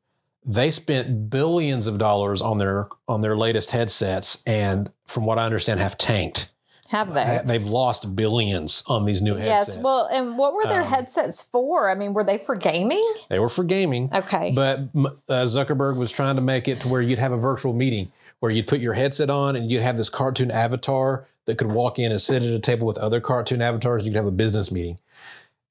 they 0.47 0.71
spent 0.71 1.29
billions 1.29 1.87
of 1.89 1.99
dollars 1.99 2.41
on 2.41 2.59
their 2.59 2.89
on 3.09 3.21
their 3.21 3.37
latest 3.37 3.73
headsets, 3.73 4.43
and 4.47 4.91
from 5.05 5.27
what 5.27 5.39
I 5.39 5.45
understand, 5.45 5.81
have 5.81 5.99
tanked. 5.99 6.53
Have 6.91 7.13
they? 7.15 7.41
They've 7.45 7.67
lost 7.67 8.15
billions 8.15 8.85
on 8.87 9.07
these 9.07 9.21
new 9.21 9.35
headsets. 9.35 9.75
Yes. 9.75 9.83
Well, 9.83 10.07
and 10.13 10.39
what 10.39 10.55
were 10.55 10.63
their 10.67 10.83
Um, 10.83 10.87
headsets 10.89 11.43
for? 11.43 11.91
I 11.91 11.97
mean, 11.97 12.15
were 12.15 12.23
they 12.23 12.39
for 12.39 12.55
gaming? 12.55 13.05
they 13.29 13.41
were 13.41 13.49
for 13.49 13.65
gaming. 13.65 14.09
Okay. 14.15 14.53
But 14.55 14.79
uh, 14.95 15.47
Zuckerberg 15.47 15.99
was 15.99 16.13
trying 16.13 16.37
to 16.37 16.43
make 16.43 16.69
it 16.69 16.81
to 16.83 16.89
where 16.89 17.03
you'd 17.03 17.19
have 17.19 17.33
a 17.33 17.37
virtual 17.37 17.73
meeting 17.73 18.13
where 18.39 18.53
you'd 18.53 18.69
put 18.69 18.79
your 18.79 18.93
headset 18.93 19.31
on 19.31 19.57
and 19.57 19.69
you'd 19.69 19.83
have 19.83 19.97
this 19.97 20.09
cartoon 20.11 20.51
avatar 20.53 21.27
that 21.47 21.59
could 21.59 21.73
walk 21.73 21.99
in 21.99 22.13
and 22.13 22.21
sit 22.21 22.45
at 22.45 22.51
a 22.53 22.59
table 22.61 22.87
with 22.87 22.99
other 22.99 23.19
cartoon 23.21 23.61
avatars. 23.63 24.03
And 24.03 24.07
You 24.07 24.13
could 24.13 24.19
have 24.25 24.27
a 24.27 24.31
business 24.37 24.71
meeting. 24.71 25.01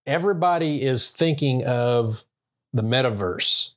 Everybody 0.06 0.82
is 0.84 1.12
thinking 1.12 1.64
of 1.66 2.26
the 2.74 2.84
metaverse, 2.84 3.75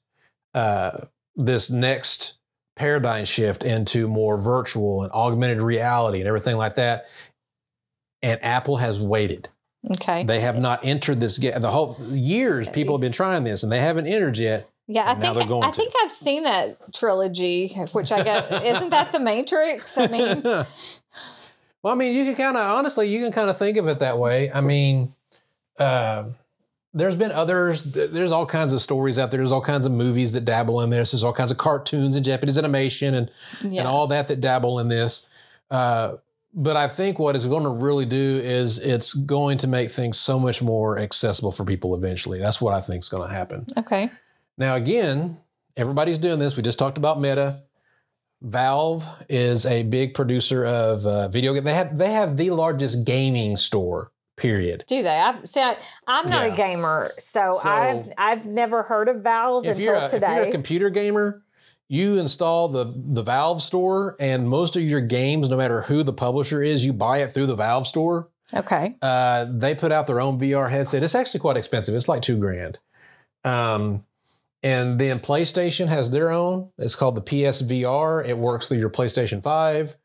uh, 0.59 0.91
this 1.37 1.71
next 1.71 2.39
paradigm 2.75 3.25
shift 3.25 3.65
into 3.65 4.09
more 4.09 4.37
virtual 4.41 5.03
and 5.05 5.13
augmented 5.13 5.63
reality 5.63 6.19
and 6.19 6.27
everything 6.27 6.57
like 6.57 6.75
that. 6.75 7.07
And 8.23 8.43
Apple 8.43 8.77
has 8.79 9.01
waited. 9.01 9.49
okay. 9.93 10.25
They 10.25 10.41
have 10.41 10.59
not 10.59 10.81
entered 10.83 11.21
this. 11.21 11.39
Ga- 11.39 11.59
the 11.59 11.71
whole 11.71 11.97
years 12.11 12.69
people 12.69 12.97
have 12.97 13.01
been 13.01 13.13
trying 13.13 13.45
this 13.45 13.63
and 13.63 13.71
they 13.71 13.79
haven't 13.79 14.09
entered 14.09 14.37
yet. 14.39 14.69
Yeah, 14.89 15.11
I 15.11 15.15
think 15.15 15.37
I 15.37 15.71
to. 15.71 15.77
think 15.77 15.93
I've 16.03 16.11
seen 16.13 16.45
that 16.45 16.93
trilogy, 16.95 17.69
which 17.93 18.11
I 18.11 18.25
guess 18.25 18.51
isn't 18.65 18.89
that 18.91 19.13
the 19.13 19.21
Matrix? 19.21 19.99
I 19.99 20.07
mean, 20.09 20.41
well, 20.43 20.67
I 21.85 21.95
mean, 21.95 22.15
you 22.15 22.25
can 22.25 22.35
kind 22.35 22.57
of 22.57 22.63
honestly, 22.77 23.07
you 23.09 23.23
can 23.23 23.31
kind 23.31 23.51
of 23.51 23.59
think 23.59 23.77
of 23.77 23.87
it 23.87 23.99
that 23.99 24.19
way. 24.19 24.51
I 24.51 24.63
mean, 24.63 25.15
uh, 25.79 26.25
there's 26.99 27.17
been 27.17 27.33
others. 27.33 27.85
There's 27.85 28.33
all 28.33 28.47
kinds 28.47 28.73
of 28.73 28.81
stories 28.81 29.19
out 29.19 29.31
there. 29.31 29.39
There's 29.39 29.53
all 29.53 29.61
kinds 29.61 29.87
of 29.87 29.93
movies 29.93 30.33
that 30.35 30.45
dabble 30.45 30.81
in 30.83 30.91
this. 30.91 31.13
There's 31.13 31.25
all 31.25 31.33
kinds 31.33 31.51
of 31.51 31.59
cartoons 31.59 32.17
and 32.17 32.25
Japanese 32.25 32.59
animation 32.59 33.15
and 33.15 33.31
and 33.63 33.87
all 33.87 34.07
that 34.09 34.29
that 34.29 34.41
dabble 34.41 34.79
in 34.79 34.89
this. 34.89 35.29
Uh, 35.71 36.17
but 36.55 36.77
I 36.77 36.89
think 36.89 37.19
what 37.19 37.37
it's 37.37 37.47
going 37.47 37.63
to 37.65 37.69
really 37.69 38.07
do 38.07 38.41
is 38.43 38.79
it's 38.79 39.15
going 39.15 39.59
to 39.59 39.67
make 39.67 39.91
things 39.91 40.19
so 40.19 40.39
much 40.39 40.63
more 40.63 40.99
accessible 40.99 41.53
for 41.53 41.65
people 41.65 41.95
eventually. 41.95 42.39
That's 42.39 42.61
what 42.61 42.75
I 42.75 42.81
think 42.81 43.03
is 43.03 43.09
going 43.09 43.29
to 43.29 43.35
happen. 43.35 43.67
Okay. 43.77 44.11
Now, 44.57 44.75
again, 44.75 45.39
everybody's 45.77 46.19
doing 46.19 46.39
this. 46.39 46.57
We 46.57 46.63
just 46.63 46.79
talked 46.79 46.99
about 46.99 47.21
Meta. 47.21 47.63
Valve 48.41 49.05
is 49.29 49.67
a 49.67 49.83
big 49.83 50.15
producer 50.15 50.65
of 50.65 51.05
uh, 51.07 51.29
video 51.29 51.53
games. 51.53 51.65
They 51.65 51.75
have 51.75 51.99
they 51.99 52.13
have 52.13 52.37
the 52.37 52.51
largest 52.51 53.05
gaming 53.05 53.57
store. 53.57 54.13
Period. 54.39 54.85
Do 54.87 55.03
they? 55.03 55.19
I 55.19 55.35
see. 55.45 55.61
I, 55.61 55.77
I'm 56.07 56.29
not 56.31 56.47
Yeah. 56.47 56.55
a 56.55 56.57
gamer, 56.57 57.11
so, 57.19 57.53
So- 57.61 57.69
I've 57.69 58.09
I've 58.17 58.47
never 58.47 58.83
heard 58.85 59.09
of 59.09 59.17
Valve 59.23 59.67
If 59.67 59.79
you're, 59.79 59.95
until 59.97 60.23
a, 60.23 60.31
if 60.31 60.37
you're 60.39 60.49
a 60.49 60.53
computer 60.53 60.89
gamer, 60.91 61.43
you 61.89 62.19
install 62.19 62.69
the 62.69 62.93
the 62.97 63.23
Valve 63.23 63.61
store, 63.63 64.17
and 64.21 64.49
most 64.49 64.77
of 64.77 64.83
your 64.83 65.01
games, 65.01 65.49
no 65.49 65.57
matter 65.57 65.83
who 65.83 66.03
the 66.03 66.13
publisher 66.13 66.63
is, 66.63 66.87
you 66.87 66.93
buy 66.93 67.19
it 67.19 67.29
through 67.29 67.47
the 67.47 67.57
Valve 67.57 67.87
store. 67.87 68.29
okay. 68.55 68.97
Uh, 69.03 69.47
they 69.51 69.75
put 69.75 69.91
out 69.93 70.07
their 70.07 70.21
own 70.21 70.39
VR 70.39 70.71
headset. 70.71 71.03
It's 71.03 71.15
actually 71.15 71.41
quite 71.41 71.57
expensive. 71.57 71.95
It's 71.95 72.09
like 72.09 72.23
two 72.23 72.39
grand. 72.39 72.79
Um, 73.45 74.05
and 74.63 74.99
then 74.99 75.21
PlayStation 75.21 75.87
has 75.89 76.11
their 76.11 76.31
own. 76.31 76.71
It's 76.79 76.95
called 76.97 77.15
the 77.15 77.23
PSVR. 77.23 78.27
It 78.27 78.37
works 78.37 78.69
through 78.69 78.79
your 78.79 78.91
PlayStation 78.91 79.43
5. 79.43 79.97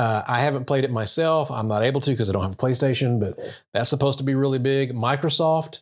Uh, 0.00 0.22
I 0.26 0.40
haven't 0.40 0.64
played 0.64 0.84
it 0.84 0.90
myself. 0.90 1.50
I'm 1.50 1.68
not 1.68 1.82
able 1.82 2.00
to 2.00 2.10
because 2.10 2.30
I 2.30 2.32
don't 2.32 2.40
have 2.40 2.54
a 2.54 2.56
PlayStation, 2.56 3.20
but 3.20 3.38
that's 3.74 3.90
supposed 3.90 4.16
to 4.16 4.24
be 4.24 4.34
really 4.34 4.58
big. 4.58 4.94
Microsoft 4.94 5.80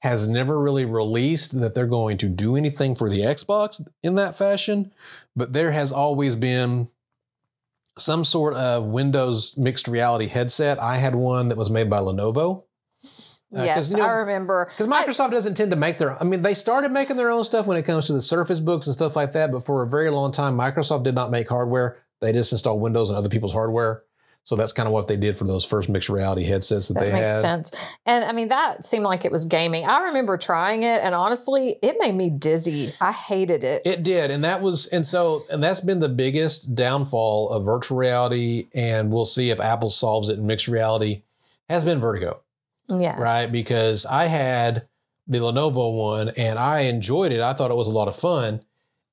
has 0.00 0.26
never 0.26 0.60
really 0.60 0.84
released 0.84 1.60
that 1.60 1.72
they're 1.72 1.86
going 1.86 2.16
to 2.16 2.28
do 2.28 2.56
anything 2.56 2.96
for 2.96 3.08
the 3.08 3.20
Xbox 3.20 3.86
in 4.02 4.16
that 4.16 4.34
fashion, 4.34 4.92
but 5.36 5.52
there 5.52 5.70
has 5.70 5.92
always 5.92 6.34
been 6.34 6.88
some 7.96 8.24
sort 8.24 8.54
of 8.54 8.88
Windows 8.88 9.56
mixed 9.56 9.86
reality 9.86 10.26
headset. 10.26 10.82
I 10.82 10.96
had 10.96 11.14
one 11.14 11.46
that 11.50 11.56
was 11.56 11.70
made 11.70 11.88
by 11.88 11.98
Lenovo. 11.98 12.64
Uh, 13.56 13.62
yes, 13.62 13.92
you 13.92 13.98
know, 13.98 14.04
I 14.04 14.10
remember. 14.10 14.66
because 14.68 14.88
Microsoft 14.88 15.30
doesn't 15.30 15.54
tend 15.54 15.70
to 15.70 15.76
make 15.76 15.98
their. 15.98 16.20
I 16.20 16.24
mean, 16.24 16.42
they 16.42 16.54
started 16.54 16.90
making 16.90 17.18
their 17.18 17.30
own 17.30 17.44
stuff 17.44 17.68
when 17.68 17.76
it 17.76 17.82
comes 17.82 18.08
to 18.08 18.14
the 18.14 18.20
Surface 18.20 18.58
books 18.58 18.88
and 18.88 18.94
stuff 18.94 19.14
like 19.14 19.30
that. 19.32 19.52
But 19.52 19.64
for 19.64 19.84
a 19.84 19.88
very 19.88 20.10
long 20.10 20.32
time, 20.32 20.56
Microsoft 20.56 21.04
did 21.04 21.14
not 21.14 21.30
make 21.30 21.48
hardware. 21.48 21.98
They 22.20 22.32
just 22.32 22.52
installed 22.52 22.80
Windows 22.80 23.10
and 23.10 23.16
other 23.16 23.28
people's 23.28 23.52
hardware. 23.52 24.04
So 24.44 24.56
that's 24.56 24.72
kind 24.72 24.86
of 24.86 24.92
what 24.92 25.06
they 25.06 25.16
did 25.16 25.36
for 25.36 25.44
those 25.44 25.64
first 25.64 25.88
mixed 25.88 26.08
reality 26.08 26.44
headsets 26.44 26.88
that, 26.88 26.94
that 26.94 27.04
they 27.04 27.12
makes 27.12 27.34
had. 27.34 27.40
sense. 27.40 27.94
And 28.06 28.24
I 28.24 28.32
mean, 28.32 28.48
that 28.48 28.84
seemed 28.84 29.04
like 29.04 29.24
it 29.24 29.30
was 29.30 29.44
gaming. 29.44 29.84
I 29.84 30.04
remember 30.04 30.38
trying 30.38 30.82
it, 30.82 31.02
and 31.02 31.14
honestly, 31.14 31.76
it 31.82 31.96
made 32.00 32.14
me 32.14 32.30
dizzy. 32.30 32.92
I 33.00 33.12
hated 33.12 33.64
it. 33.64 33.82
It 33.84 34.02
did, 34.02 34.30
and 34.30 34.42
that 34.44 34.62
was, 34.62 34.86
and 34.88 35.06
so, 35.06 35.44
and 35.52 35.62
that's 35.62 35.80
been 35.80 35.98
the 35.98 36.08
biggest 36.08 36.74
downfall 36.74 37.50
of 37.50 37.66
virtual 37.66 37.98
reality. 37.98 38.68
And 38.74 39.12
we'll 39.12 39.26
see 39.26 39.50
if 39.50 39.60
Apple 39.60 39.90
solves 39.90 40.30
it 40.30 40.38
in 40.38 40.46
mixed 40.46 40.68
reality. 40.68 41.22
Has 41.68 41.84
been 41.84 42.00
Vertigo. 42.00 42.40
yes. 42.88 43.20
right? 43.20 43.48
Because 43.52 44.04
I 44.04 44.24
had 44.24 44.88
the 45.28 45.38
Lenovo 45.38 45.96
one 45.96 46.30
and 46.30 46.58
I 46.58 46.80
enjoyed 46.80 47.30
it. 47.30 47.40
I 47.40 47.52
thought 47.52 47.70
it 47.70 47.76
was 47.76 47.86
a 47.86 47.92
lot 47.92 48.08
of 48.08 48.16
fun. 48.16 48.62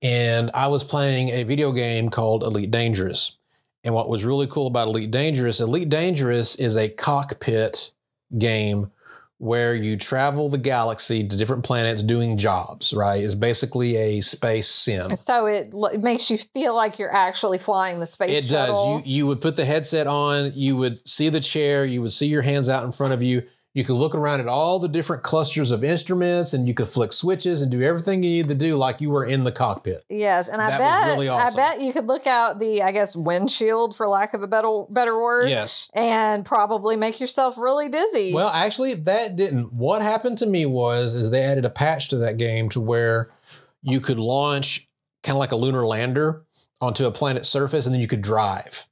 And 0.01 0.51
I 0.53 0.67
was 0.67 0.83
playing 0.83 1.29
a 1.29 1.43
video 1.43 1.71
game 1.71 2.09
called 2.09 2.43
Elite 2.43 2.71
Dangerous. 2.71 3.37
And 3.83 3.93
what 3.93 4.09
was 4.09 4.25
really 4.25 4.47
cool 4.47 4.67
about 4.67 4.87
Elite 4.89 5.11
Dangerous, 5.11 5.59
Elite 5.59 5.89
Dangerous 5.89 6.55
is 6.55 6.75
a 6.75 6.89
cockpit 6.89 7.91
game 8.37 8.91
where 9.39 9.75
you 9.75 9.95
travel 9.95 10.49
the 10.49 10.57
galaxy 10.57 11.25
to 11.25 11.37
different 11.37 11.63
planets 11.63 12.01
doing 12.01 12.37
jobs, 12.37 12.91
right? 12.91 13.23
It's 13.23 13.35
basically 13.35 13.95
a 13.95 14.19
space 14.21 14.67
sim. 14.67 15.15
So 15.15 15.45
it, 15.45 15.73
l- 15.75 15.85
it 15.85 16.01
makes 16.01 16.31
you 16.31 16.39
feel 16.39 16.75
like 16.75 16.97
you're 16.97 17.13
actually 17.13 17.59
flying 17.59 17.99
the 17.99 18.07
space 18.07 18.31
It 18.31 18.43
shuttle. 18.45 18.97
does. 18.97 19.05
You 19.07 19.17
you 19.17 19.27
would 19.27 19.39
put 19.39 19.55
the 19.55 19.63
headset 19.63 20.07
on, 20.07 20.53
you 20.55 20.75
would 20.77 21.07
see 21.07 21.29
the 21.29 21.39
chair, 21.39 21.85
you 21.85 22.01
would 22.01 22.11
see 22.11 22.25
your 22.27 22.41
hands 22.41 22.67
out 22.67 22.83
in 22.83 22.91
front 22.91 23.13
of 23.13 23.21
you. 23.21 23.43
You 23.77 23.83
could 23.83 23.93
look 23.93 24.15
around 24.15 24.39
at 24.39 24.47
all 24.47 24.79
the 24.79 24.87
different 24.87 25.21
clusters 25.21 25.69
of 25.69 25.83
instruments 25.83 26.53
and 26.53 26.67
you 26.67 26.73
could 26.73 26.87
flick 26.87 27.13
switches 27.13 27.61
and 27.61 27.71
do 27.71 27.83
everything 27.83 28.23
you 28.23 28.31
need 28.31 28.47
to 28.47 28.55
do 28.55 28.75
like 28.75 29.01
you 29.01 29.11
were 29.11 29.23
in 29.23 29.43
the 29.43 29.51
cockpit. 29.51 30.03
Yes, 30.09 30.49
and 30.49 30.59
I 30.59 30.71
That 30.71 30.81
was 30.81 30.89
bet 30.89 31.13
really 31.13 31.27
awesome. 31.27 31.59
I 31.59 31.63
bet 31.63 31.81
you 31.83 31.93
could 31.93 32.07
look 32.07 32.25
out 32.25 32.57
the 32.57 32.81
I 32.81 32.91
guess 32.91 33.15
windshield 33.15 33.95
for 33.95 34.07
lack 34.07 34.33
of 34.33 34.41
a 34.41 34.47
better 34.47 34.85
better 34.89 35.21
word. 35.21 35.51
Yes. 35.51 35.91
And 35.93 36.43
probably 36.43 36.95
make 36.95 37.19
yourself 37.19 37.55
really 37.55 37.87
dizzy. 37.87 38.33
Well, 38.33 38.49
actually, 38.49 38.95
that 38.95 39.35
didn't. 39.35 39.71
What 39.71 40.01
happened 40.01 40.39
to 40.39 40.47
me 40.47 40.65
was 40.65 41.13
is 41.13 41.29
they 41.29 41.43
added 41.43 41.63
a 41.63 41.69
patch 41.69 42.09
to 42.09 42.17
that 42.17 42.37
game 42.37 42.69
to 42.69 42.81
where 42.81 43.29
you 43.83 44.01
could 44.01 44.17
launch 44.17 44.89
kind 45.21 45.35
of 45.35 45.39
like 45.39 45.51
a 45.51 45.55
lunar 45.55 45.85
lander 45.85 46.47
onto 46.81 47.05
a 47.05 47.11
planet's 47.11 47.47
surface, 47.47 47.85
and 47.85 47.93
then 47.93 48.01
you 48.01 48.07
could 48.07 48.23
drive. 48.23 48.85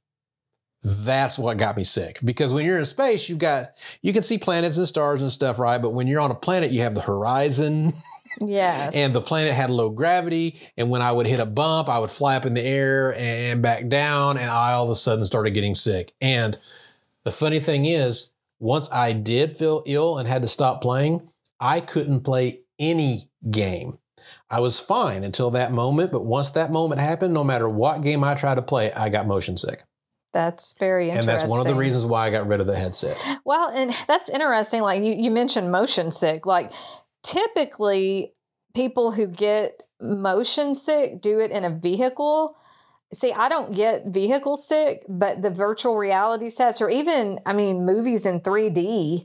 That's 0.88 1.36
what 1.36 1.56
got 1.56 1.76
me 1.76 1.82
sick 1.82 2.20
because 2.24 2.52
when 2.52 2.64
you're 2.64 2.78
in 2.78 2.86
space, 2.86 3.28
you've 3.28 3.40
got 3.40 3.72
you 4.02 4.12
can 4.12 4.22
see 4.22 4.38
planets 4.38 4.78
and 4.78 4.86
stars 4.86 5.20
and 5.20 5.32
stuff, 5.32 5.58
right? 5.58 5.82
But 5.82 5.90
when 5.90 6.06
you're 6.06 6.20
on 6.20 6.30
a 6.30 6.34
planet, 6.36 6.70
you 6.70 6.82
have 6.82 6.94
the 6.94 7.00
horizon, 7.00 7.92
yes. 8.40 8.94
and 8.94 9.12
the 9.12 9.20
planet 9.20 9.52
had 9.52 9.68
low 9.68 9.90
gravity. 9.90 10.60
And 10.76 10.88
when 10.88 11.02
I 11.02 11.10
would 11.10 11.26
hit 11.26 11.40
a 11.40 11.44
bump, 11.44 11.88
I 11.88 11.98
would 11.98 12.10
fly 12.10 12.36
up 12.36 12.46
in 12.46 12.54
the 12.54 12.62
air 12.62 13.16
and 13.18 13.60
back 13.62 13.88
down, 13.88 14.38
and 14.38 14.48
I 14.48 14.74
all 14.74 14.84
of 14.84 14.90
a 14.90 14.94
sudden 14.94 15.26
started 15.26 15.54
getting 15.54 15.74
sick. 15.74 16.12
And 16.20 16.56
the 17.24 17.32
funny 17.32 17.58
thing 17.58 17.86
is, 17.86 18.30
once 18.60 18.88
I 18.92 19.12
did 19.12 19.56
feel 19.56 19.82
ill 19.86 20.18
and 20.18 20.28
had 20.28 20.42
to 20.42 20.48
stop 20.48 20.80
playing, 20.80 21.28
I 21.58 21.80
couldn't 21.80 22.20
play 22.20 22.60
any 22.78 23.28
game. 23.50 23.98
I 24.48 24.60
was 24.60 24.78
fine 24.78 25.24
until 25.24 25.50
that 25.50 25.72
moment, 25.72 26.12
but 26.12 26.24
once 26.24 26.50
that 26.50 26.70
moment 26.70 27.00
happened, 27.00 27.34
no 27.34 27.42
matter 27.42 27.68
what 27.68 28.02
game 28.02 28.22
I 28.22 28.34
tried 28.34 28.54
to 28.54 28.62
play, 28.62 28.92
I 28.92 29.08
got 29.08 29.26
motion 29.26 29.56
sick. 29.56 29.82
That's 30.36 30.74
very 30.74 31.08
interesting. 31.08 31.30
And 31.30 31.40
that's 31.40 31.50
one 31.50 31.60
of 31.60 31.66
the 31.66 31.74
reasons 31.74 32.04
why 32.04 32.26
I 32.26 32.30
got 32.30 32.46
rid 32.46 32.60
of 32.60 32.66
the 32.66 32.76
headset. 32.76 33.16
Well, 33.46 33.70
and 33.74 33.96
that's 34.06 34.28
interesting. 34.28 34.82
Like 34.82 35.02
you, 35.02 35.14
you 35.14 35.30
mentioned 35.30 35.72
motion 35.72 36.10
sick. 36.10 36.44
Like 36.44 36.72
typically, 37.22 38.34
people 38.74 39.12
who 39.12 39.28
get 39.28 39.82
motion 39.98 40.74
sick 40.74 41.22
do 41.22 41.40
it 41.40 41.50
in 41.50 41.64
a 41.64 41.70
vehicle. 41.70 42.54
See, 43.14 43.32
I 43.32 43.48
don't 43.48 43.74
get 43.74 44.08
vehicle 44.08 44.58
sick, 44.58 45.06
but 45.08 45.40
the 45.40 45.48
virtual 45.48 45.96
reality 45.96 46.50
sets, 46.50 46.82
or 46.82 46.90
even, 46.90 47.40
I 47.46 47.54
mean, 47.54 47.86
movies 47.86 48.26
in 48.26 48.40
3D 48.40 49.24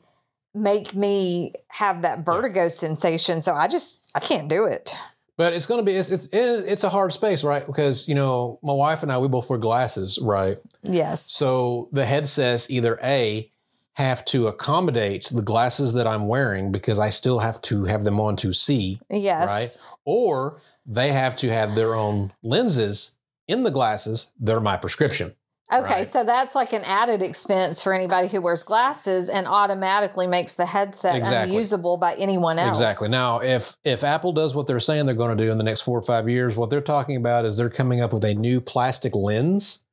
make 0.53 0.95
me 0.95 1.51
have 1.71 2.03
that 2.03 2.23
vertigo 2.23 2.69
sensation. 2.69 3.41
So 3.41 3.53
I 3.53 3.67
just, 3.67 4.09
I 4.15 4.21
can't 4.21 4.47
do 4.47 4.63
it. 4.63 4.95
But 5.41 5.53
it's 5.53 5.65
going 5.65 5.79
to 5.79 5.83
be 5.83 5.93
it's, 5.97 6.11
it's 6.11 6.27
it's 6.31 6.83
a 6.83 6.89
hard 6.89 7.11
space, 7.11 7.43
right? 7.43 7.65
Because 7.65 8.07
you 8.07 8.13
know 8.13 8.59
my 8.61 8.73
wife 8.73 9.01
and 9.01 9.11
I 9.11 9.17
we 9.17 9.27
both 9.27 9.49
wear 9.49 9.57
glasses, 9.57 10.19
right? 10.21 10.57
Yes. 10.83 11.31
So 11.31 11.89
the 11.91 12.05
headsets 12.05 12.69
either 12.69 12.99
A 13.01 13.51
have 13.93 14.23
to 14.25 14.45
accommodate 14.45 15.29
the 15.31 15.41
glasses 15.41 15.93
that 15.93 16.05
I'm 16.05 16.27
wearing 16.27 16.71
because 16.71 16.99
I 16.99 17.09
still 17.09 17.39
have 17.39 17.59
to 17.63 17.85
have 17.85 18.03
them 18.03 18.19
on 18.19 18.35
to 18.35 18.53
see, 18.53 18.99
Yes. 19.09 19.79
Right. 19.79 19.97
Or 20.05 20.61
they 20.85 21.11
have 21.11 21.35
to 21.37 21.51
have 21.51 21.73
their 21.73 21.95
own 21.95 22.33
lenses 22.43 23.17
in 23.47 23.63
the 23.63 23.71
glasses 23.71 24.33
that 24.41 24.55
are 24.55 24.59
my 24.61 24.77
prescription. 24.77 25.33
Okay, 25.73 25.93
Right. 25.95 26.05
so 26.05 26.23
that's 26.23 26.53
like 26.53 26.73
an 26.73 26.83
added 26.83 27.21
expense 27.21 27.81
for 27.81 27.93
anybody 27.93 28.27
who 28.27 28.41
wears 28.41 28.63
glasses 28.63 29.29
and 29.29 29.47
automatically 29.47 30.27
makes 30.27 30.53
the 30.55 30.65
headset 30.65 31.15
Exactly. 31.15 31.53
unusable 31.53 31.97
by 31.97 32.13
anyone 32.15 32.59
else. 32.59 32.79
Exactly. 32.79 33.09
Now, 33.09 33.39
if 33.39 33.77
if 33.83 34.03
Apple 34.03 34.33
does 34.33 34.53
what 34.53 34.67
they're 34.67 34.79
saying 34.81 35.05
they're 35.05 35.15
going 35.15 35.35
to 35.37 35.41
do 35.43 35.49
in 35.51 35.57
the 35.57 35.63
next 35.63 35.81
four 35.81 35.97
or 35.97 36.01
five 36.03 36.27
years, 36.27 36.55
what 36.55 36.69
they're 36.69 36.81
talking 36.81 37.15
about 37.15 37.45
is 37.45 37.55
they're 37.57 37.69
coming 37.69 38.01
up 38.01 38.11
with 38.13 38.23
a 38.25 38.33
new 38.33 38.59
plastic 38.59 39.15
lens 39.15 39.83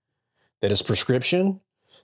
that 0.61 0.73
is 0.73 0.83
prescription 0.83 1.61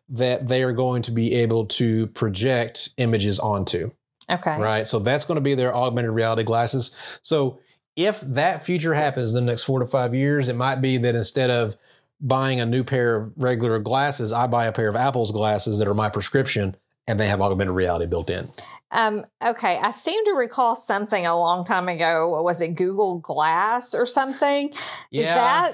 that 0.09 0.47
they 0.47 0.63
are 0.63 0.73
going 0.73 1.03
to 1.03 1.11
be 1.11 1.35
able 1.35 1.65
to 1.67 2.07
project 2.09 2.91
images 2.99 3.41
onto. 3.41 3.91
Okay. 4.31 4.59
right? 4.59 4.87
So 4.87 4.99
that's 5.01 5.25
going 5.25 5.37
to 5.37 5.41
be 5.43 5.55
their 5.55 5.75
augmented 5.75 6.13
reality 6.13 6.45
glasses. 6.45 7.19
So 7.23 7.59
if 7.97 8.21
that 8.23 8.65
future 8.65 8.95
happens 8.95 9.35
in 9.37 9.45
the 9.45 9.53
next 9.53 9.65
four 9.65 9.81
to 9.81 9.87
five 9.87 10.15
years, 10.15 10.49
it 10.49 10.57
might 10.57 10.77
be 10.77 10.97
that 10.99 11.15
instead 11.15 11.51
of 11.51 11.77
buying 12.25 12.59
a 12.61 12.67
new 12.67 12.83
pair 12.83 13.17
of 13.17 13.33
regular 13.37 13.79
glasses, 13.79 14.33
I 14.33 14.47
buy 14.47 14.65
a 14.65 14.73
pair 14.73 14.89
of 14.89 14.97
Apple's 14.97 15.31
glasses 15.31 15.79
that 15.79 15.87
are 15.87 15.95
my 15.95 16.09
prescription 16.09 16.75
and 17.07 17.21
they 17.21 17.29
have 17.29 17.43
augmented 17.43 17.75
reality 17.75 18.07
built 18.07 18.31
in. 18.31 18.49
Um, 18.91 19.25
okay. 19.45 19.77
I 19.77 19.91
seem 19.91 20.25
to 20.25 20.33
recall 20.33 20.75
something 20.75 21.27
a 21.27 21.37
long 21.39 21.65
time 21.65 21.89
ago. 21.89 22.41
Was 22.43 22.63
it 22.63 22.77
Google 22.77 23.19
Glass 23.19 23.95
or 23.95 24.07
something? 24.07 24.69
Is 25.13 25.25
that 25.27 25.73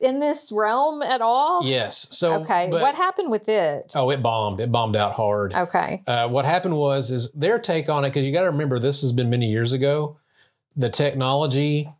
in 0.00 0.18
this 0.18 0.50
realm 0.50 1.02
at 1.02 1.20
all? 1.20 1.64
yes. 1.64 2.08
So 2.10 2.40
Okay. 2.40 2.66
but- 2.68 2.80
what 2.80 2.96
happened 2.96 3.30
with 3.30 3.48
it? 3.48 3.92
Oh, 3.94 4.10
it 4.10 4.22
bombed. 4.22 4.58
It 4.58 4.72
bombed 4.72 4.96
out 4.96 5.12
hard. 5.12 5.54
Okay. 5.54 6.02
Uh, 6.06 6.28
what 6.28 6.44
happened 6.46 6.76
was 6.76 7.10
is 7.12 7.30
their 7.32 7.60
take 7.60 7.88
on 7.88 8.04
it 8.04 8.08
because 8.08 8.26
you 8.26 8.32
got 8.32 8.40
to 8.42 8.50
remember 8.50 8.80
this 8.80 9.02
has 9.02 9.12
been 9.12 9.30
many 9.30 9.50
years 9.50 9.72
ago. 9.72 10.18
The 10.74 10.88
technology, 10.88 11.92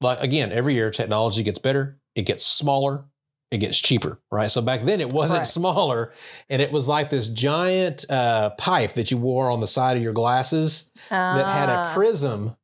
like 0.00 0.22
again, 0.22 0.52
every 0.52 0.72
year 0.74 0.90
technology 0.90 1.42
gets 1.42 1.58
better. 1.58 1.98
It 2.14 2.22
gets 2.22 2.46
smaller. 2.46 3.04
It 3.52 3.58
gets 3.58 3.78
cheaper, 3.78 4.18
right? 4.30 4.50
So 4.50 4.62
back 4.62 4.80
then 4.80 5.00
it 5.02 5.12
wasn't 5.12 5.40
Correct. 5.40 5.48
smaller, 5.52 6.12
and 6.48 6.62
it 6.62 6.72
was 6.72 6.88
like 6.88 7.10
this 7.10 7.28
giant 7.28 8.04
uh, 8.10 8.50
pipe 8.58 8.92
that 8.94 9.10
you 9.10 9.18
wore 9.18 9.50
on 9.50 9.60
the 9.60 9.66
side 9.66 9.96
of 9.98 10.02
your 10.02 10.14
glasses 10.14 10.90
that 11.10 11.46
had 11.46 11.68
a 11.68 11.72
Ah, 11.74 11.92
prism 11.94 12.56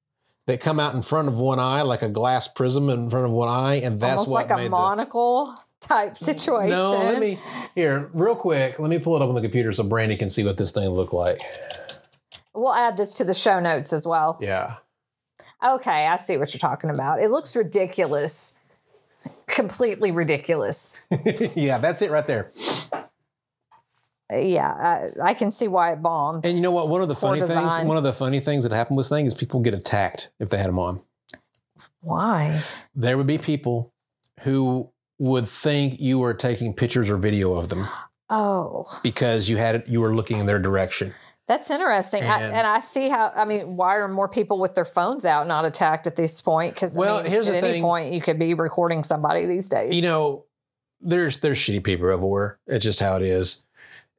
that 0.47 0.61
come 0.61 0.81
out 0.81 0.95
in 0.95 1.03
front 1.03 1.29
of 1.29 1.37
one 1.37 1.59
eye, 1.59 1.83
like 1.83 2.01
a 2.01 2.09
glass 2.09 2.49
prism 2.49 2.89
in 2.89 3.11
front 3.11 3.27
of 3.27 3.33
one 3.33 3.51
eye, 3.51 3.75
and 3.85 4.01
that's 4.01 4.13
almost 4.13 4.33
what 4.33 4.49
like 4.51 4.61
a 4.61 4.65
the 4.65 4.71
monocle 4.71 5.55
type 5.83 6.17
situation. 6.17 6.71
no, 6.71 6.93
let 6.93 7.21
me 7.21 7.39
here 7.75 8.09
real 8.15 8.35
quick. 8.35 8.79
Let 8.79 8.89
me 8.89 8.99
pull 8.99 9.15
it 9.17 9.21
up 9.23 9.29
on 9.29 9.35
the 9.35 9.43
computer 9.43 9.71
so 9.75 9.85
Brandy 9.85 10.17
can 10.17 10.31
see 10.31 10.43
what 10.43 10.57
this 10.57 10.73
thing 10.73 10.89
looked 10.89 11.13
like. 11.13 11.39
We'll 12.55 12.73
add 12.73 12.97
this 12.97 13.19
to 13.19 13.25
the 13.25 13.35
show 13.35 13.61
notes 13.61 13.93
as 13.93 14.07
well. 14.07 14.39
Yeah. 14.41 14.77
Okay, 15.63 16.07
I 16.07 16.17
see 16.17 16.39
what 16.39 16.55
you're 16.55 16.59
talking 16.61 16.89
about. 16.89 17.21
It 17.21 17.31
looks 17.31 17.55
ridiculous. 17.55 18.59
Completely 19.47 20.11
ridiculous. 20.11 21.07
yeah, 21.55 21.79
that's 21.79 22.03
it 22.03 22.11
right 22.11 22.27
there. 22.27 22.51
Yeah, 24.31 24.69
I, 25.23 25.31
I 25.31 25.35
can 25.35 25.51
see 25.51 25.69
why 25.69 25.93
it 25.93 26.03
bombed. 26.03 26.45
And 26.47 26.55
you 26.55 26.61
know 26.61 26.71
what? 26.71 26.89
One 26.89 27.01
of 27.01 27.09
the 27.09 27.15
Poor 27.15 27.35
funny 27.37 27.47
things, 27.47 27.79
one 27.87 27.97
of 27.97 28.03
the 28.03 28.13
funny 28.13 28.41
things 28.41 28.65
that 28.65 28.73
happened 28.73 28.99
with 28.99 29.05
this 29.07 29.11
thing 29.11 29.25
is 29.25 29.33
people 29.33 29.61
get 29.61 29.73
attacked 29.73 30.31
if 30.39 30.51
they 30.51 30.59
had 30.59 30.69
them 30.69 30.79
on. 30.79 31.01
why? 32.03 32.63
There 32.95 33.17
would 33.17 33.27
be 33.27 33.39
people 33.39 33.93
who 34.41 34.91
would 35.19 35.47
think 35.47 35.99
you 35.99 36.19
were 36.19 36.35
taking 36.35 36.75
pictures 36.75 37.11
or 37.11 37.17
video 37.17 37.55
of 37.55 37.69
them 37.71 37.87
Oh, 38.31 38.85
because 39.03 39.49
you 39.49 39.57
had 39.57 39.75
it, 39.77 39.89
you 39.89 40.03
were 40.03 40.15
looking 40.15 40.39
in 40.39 40.45
their 40.47 40.59
direction. 40.59 41.15
That's 41.49 41.71
interesting. 41.71 42.23
I, 42.23 42.41
And- 42.43 42.55
and 42.55 42.67
I 42.67 42.79
see 42.81 43.09
how, 43.09 43.33
I 43.35 43.45
mean, 43.45 43.77
why 43.77 43.97
are 43.97 44.07
more 44.07 44.29
people 44.29 44.61
with 44.61 44.75
their 44.75 44.85
phones 44.85 45.25
out 45.25 45.49
not 45.49 45.65
attacked 45.65 46.07
at 46.07 46.15
this 46.15 46.41
point? 46.41 46.75
Because 46.75 46.97
Well, 46.97 47.23
here's 47.25 47.49
at 47.49 47.53
the 47.53 47.59
any 47.59 47.73
thing. 47.73 47.83
point 47.83 48.13
you 48.13 48.21
could 48.21 48.39
be 48.39 48.55
recording 48.55 49.03
somebody 49.03 49.47
these 49.47 49.69
days. 49.69 49.95
You 49.95 50.03
know, 50.03 50.45
there's 51.01 51.39
there's 51.39 51.59
shitty 51.59 51.83
people 51.83 52.11
everywhere. 52.13 52.59
It's 52.67 52.85
just 52.85 53.01
how 53.01 53.17
it 53.17 53.23
is, 53.23 53.65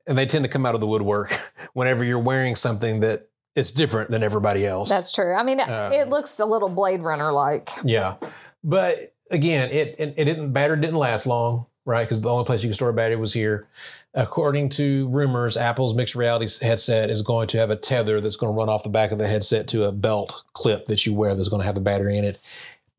and 0.07 0.17
they 0.17 0.25
tend 0.25 0.43
to 0.45 0.49
come 0.49 0.65
out 0.65 0.75
of 0.75 0.81
the 0.81 0.87
woodwork 0.87 1.31
whenever 1.73 2.03
you're 2.03 2.19
wearing 2.19 2.55
something 2.55 3.01
that 3.01 3.27
is 3.55 3.71
different 3.71 4.09
than 4.11 4.23
everybody 4.23 4.65
else. 4.65 4.89
that's 4.89 5.11
true. 5.11 5.33
I 5.33 5.43
mean, 5.43 5.59
Uh, 5.59 5.91
it 5.93 6.07
looks 6.09 6.39
a 6.39 6.45
little 6.45 6.69
Blade 6.69 7.01
Runner 7.03 7.31
like. 7.31 7.69
Yeah, 7.83 8.15
but 8.63 9.13
again, 9.29 9.69
it 9.71 9.95
it, 9.99 10.13
it 10.17 10.25
didn't 10.25 10.53
battery 10.53 10.79
didn't 10.79 10.95
last 10.95 11.27
long, 11.27 11.65
right? 11.85 12.03
Because 12.05 12.21
the 12.21 12.29
only 12.29 12.45
place 12.45 12.63
you 12.63 12.69
can 12.69 12.73
store 12.75 12.89
a 12.89 12.93
battery 12.93 13.17
was 13.17 13.33
here. 13.33 13.67
According 14.23 14.67
to 14.69 15.07
rumors, 15.09 15.55
Apple's 15.55 15.95
mixed 15.95 16.13
reality 16.13 16.45
headset 16.61 17.09
is 17.09 17.21
going 17.21 17.47
to 17.47 17.57
have 17.57 17.69
a 17.69 17.75
tether 17.77 18.19
that's 18.19 18.35
going 18.35 18.53
to 18.53 18.57
run 18.57 18.67
off 18.67 18.83
the 18.83 18.89
back 18.89 19.11
of 19.13 19.17
the 19.17 19.25
headset 19.27 19.67
to 19.69 19.85
a 19.85 19.93
belt 19.93 20.43
clip 20.51 20.87
that 20.87 21.05
you 21.05 21.13
wear 21.13 21.33
that's 21.35 21.47
going 21.47 21.61
to 21.61 21.65
have 21.65 21.75
the 21.75 21.79
battery 21.81 22.17
in 22.17 22.25
it. 22.25 22.37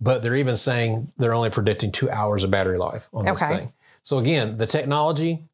But 0.01 0.23
they're 0.23 0.35
even 0.37 0.57
saying 0.57 1.13
they're 1.19 1.35
only 1.35 1.51
predicting 1.51 1.93
two 1.93 2.11
hours 2.11 2.43
of 2.43 2.51
battery 2.51 2.79
life 2.79 3.09
on 3.13 3.27
this 3.27 3.43
Okay. 3.43 3.55
thing. 3.59 3.73
So 4.03 4.17
again, 4.19 4.57
the 4.57 4.65
technology, 4.65 5.45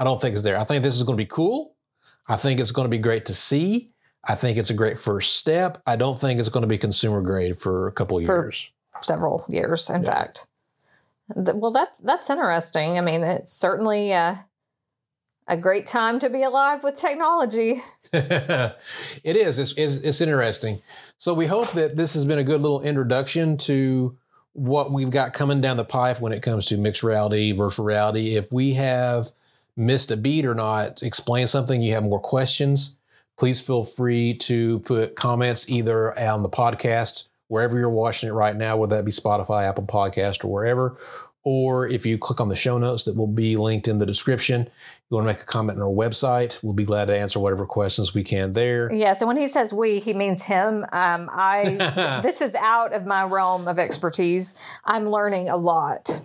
I 0.00 0.04
don't 0.04 0.20
think 0.20 0.34
is 0.34 0.42
there. 0.42 0.58
I 0.58 0.64
think 0.64 0.82
this 0.82 0.96
is 0.96 1.04
going 1.04 1.16
to 1.16 1.22
be 1.22 1.28
cool. 1.30 1.74
I 2.28 2.34
think 2.34 2.58
it's 2.58 2.72
going 2.72 2.86
to 2.86 2.90
be 2.90 2.98
great 2.98 3.26
to 3.26 3.34
see. 3.34 3.92
I 4.24 4.34
think 4.34 4.58
it's 4.58 4.70
a 4.70 4.74
great 4.74 4.98
first 4.98 5.36
step. 5.36 5.80
I 5.86 5.94
don't 5.94 6.18
think 6.18 6.40
it's 6.40 6.48
going 6.48 6.62
to 6.62 6.66
be 6.66 6.76
consumer 6.76 7.20
grade 7.20 7.56
for 7.56 7.86
a 7.86 7.92
couple 7.92 8.18
of 8.18 8.26
For- 8.26 8.34
years. 8.46 8.68
several 9.00 9.44
years, 9.48 9.88
in 9.90 10.02
Yeah. 10.02 10.10
fact. 10.10 10.46
Well, 11.36 11.70
that's 11.70 11.98
that's 12.00 12.28
interesting. 12.30 12.98
I 12.98 13.00
mean, 13.00 13.22
it's 13.22 13.52
certainly 13.52 14.12
uh, 14.12 14.36
a 15.46 15.56
great 15.56 15.86
time 15.86 16.18
to 16.20 16.30
be 16.30 16.42
alive 16.42 16.82
with 16.82 16.96
technology. 16.96 17.82
it 18.12 18.76
is. 19.24 19.58
It's, 19.58 19.72
it's, 19.76 19.96
it's 19.96 20.20
interesting. 20.20 20.80
So 21.18 21.34
we 21.34 21.46
hope 21.46 21.72
that 21.72 21.96
this 21.96 22.14
has 22.14 22.24
been 22.24 22.38
a 22.38 22.44
good 22.44 22.60
little 22.60 22.82
introduction 22.82 23.56
to 23.58 24.16
what 24.54 24.92
we've 24.92 25.10
got 25.10 25.32
coming 25.32 25.60
down 25.60 25.76
the 25.76 25.84
pipe 25.84 26.20
when 26.20 26.32
it 26.32 26.42
comes 26.42 26.66
to 26.66 26.78
mixed 26.78 27.02
reality, 27.02 27.52
virtual 27.52 27.84
reality. 27.84 28.36
If 28.36 28.52
we 28.52 28.74
have 28.74 29.30
missed 29.76 30.10
a 30.10 30.16
beat 30.16 30.46
or 30.46 30.54
not, 30.54 31.02
explain 31.02 31.46
something, 31.46 31.82
you 31.82 31.92
have 31.94 32.04
more 32.04 32.20
questions, 32.20 32.96
please 33.36 33.60
feel 33.60 33.84
free 33.84 34.34
to 34.34 34.78
put 34.80 35.16
comments 35.16 35.68
either 35.68 36.16
on 36.18 36.42
the 36.42 36.48
podcast, 36.48 37.26
wherever 37.48 37.78
you're 37.78 37.90
watching 37.90 38.28
it 38.28 38.32
right 38.32 38.56
now, 38.56 38.76
whether 38.76 38.96
that 38.96 39.04
be 39.04 39.10
Spotify, 39.10 39.68
Apple 39.68 39.84
Podcast, 39.84 40.44
or 40.44 40.48
wherever. 40.48 40.96
Or 41.42 41.86
if 41.86 42.06
you 42.06 42.16
click 42.16 42.40
on 42.40 42.48
the 42.48 42.56
show 42.56 42.78
notes 42.78 43.04
that 43.04 43.16
will 43.16 43.26
be 43.26 43.56
linked 43.56 43.86
in 43.86 43.98
the 43.98 44.06
description, 44.06 44.68
you 45.14 45.24
want 45.24 45.28
to 45.28 45.34
make 45.34 45.42
a 45.42 45.46
comment 45.46 45.78
on 45.78 45.82
our 45.82 45.92
website, 45.92 46.62
we'll 46.62 46.72
be 46.72 46.84
glad 46.84 47.06
to 47.06 47.16
answer 47.16 47.38
whatever 47.38 47.66
questions 47.66 48.14
we 48.14 48.22
can 48.22 48.52
there. 48.52 48.92
Yeah. 48.92 49.12
So 49.12 49.26
when 49.26 49.36
he 49.36 49.46
says 49.46 49.72
we, 49.72 50.00
he 50.00 50.12
means 50.12 50.42
him. 50.42 50.84
Um, 50.92 51.30
I 51.32 52.20
this 52.22 52.40
is 52.40 52.54
out 52.56 52.92
of 52.92 53.06
my 53.06 53.24
realm 53.24 53.68
of 53.68 53.78
expertise. 53.78 54.54
I'm 54.84 55.08
learning 55.08 55.48
a 55.48 55.56
lot. 55.56 56.20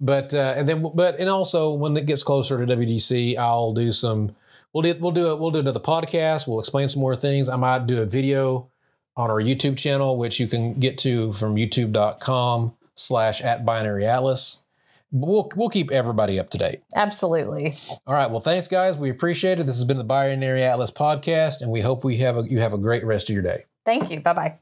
But 0.00 0.34
uh, 0.34 0.54
and 0.56 0.68
then 0.68 0.86
but 0.94 1.18
and 1.18 1.28
also 1.28 1.72
when 1.72 1.96
it 1.96 2.04
gets 2.04 2.22
closer 2.22 2.64
to 2.64 2.76
WWDC, 2.76 3.38
I'll 3.38 3.72
do 3.72 3.92
some. 3.92 4.36
We'll 4.72 4.82
do 4.82 4.94
we'll 5.00 5.12
do 5.12 5.32
it. 5.32 5.38
We'll 5.38 5.50
do 5.50 5.60
another 5.60 5.80
podcast. 5.80 6.46
We'll 6.46 6.60
explain 6.60 6.88
some 6.88 7.00
more 7.00 7.16
things. 7.16 7.48
I 7.48 7.56
might 7.56 7.86
do 7.86 8.02
a 8.02 8.06
video 8.06 8.68
on 9.16 9.30
our 9.30 9.40
YouTube 9.40 9.78
channel, 9.78 10.18
which 10.18 10.38
you 10.38 10.46
can 10.46 10.78
get 10.78 10.98
to 10.98 11.32
from 11.32 11.56
YouTube.com 11.56 12.74
slash 12.94 13.40
at 13.40 13.64
binary 13.64 14.04
atlas. 14.04 14.65
We'll 15.12 15.50
we'll 15.56 15.68
keep 15.68 15.90
everybody 15.90 16.38
up 16.38 16.50
to 16.50 16.58
date. 16.58 16.80
Absolutely. 16.94 17.74
All 18.06 18.14
right. 18.14 18.30
Well, 18.30 18.40
thanks, 18.40 18.68
guys. 18.68 18.96
We 18.96 19.10
appreciate 19.10 19.60
it. 19.60 19.66
This 19.66 19.76
has 19.76 19.84
been 19.84 19.98
the 19.98 20.04
Binary 20.04 20.62
Atlas 20.62 20.90
podcast, 20.90 21.62
and 21.62 21.70
we 21.70 21.80
hope 21.80 22.04
we 22.04 22.16
have 22.18 22.36
a, 22.36 22.42
you 22.42 22.60
have 22.60 22.74
a 22.74 22.78
great 22.78 23.04
rest 23.04 23.30
of 23.30 23.34
your 23.34 23.42
day. 23.42 23.64
Thank 23.84 24.10
you. 24.10 24.20
Bye 24.20 24.32
bye. 24.32 24.58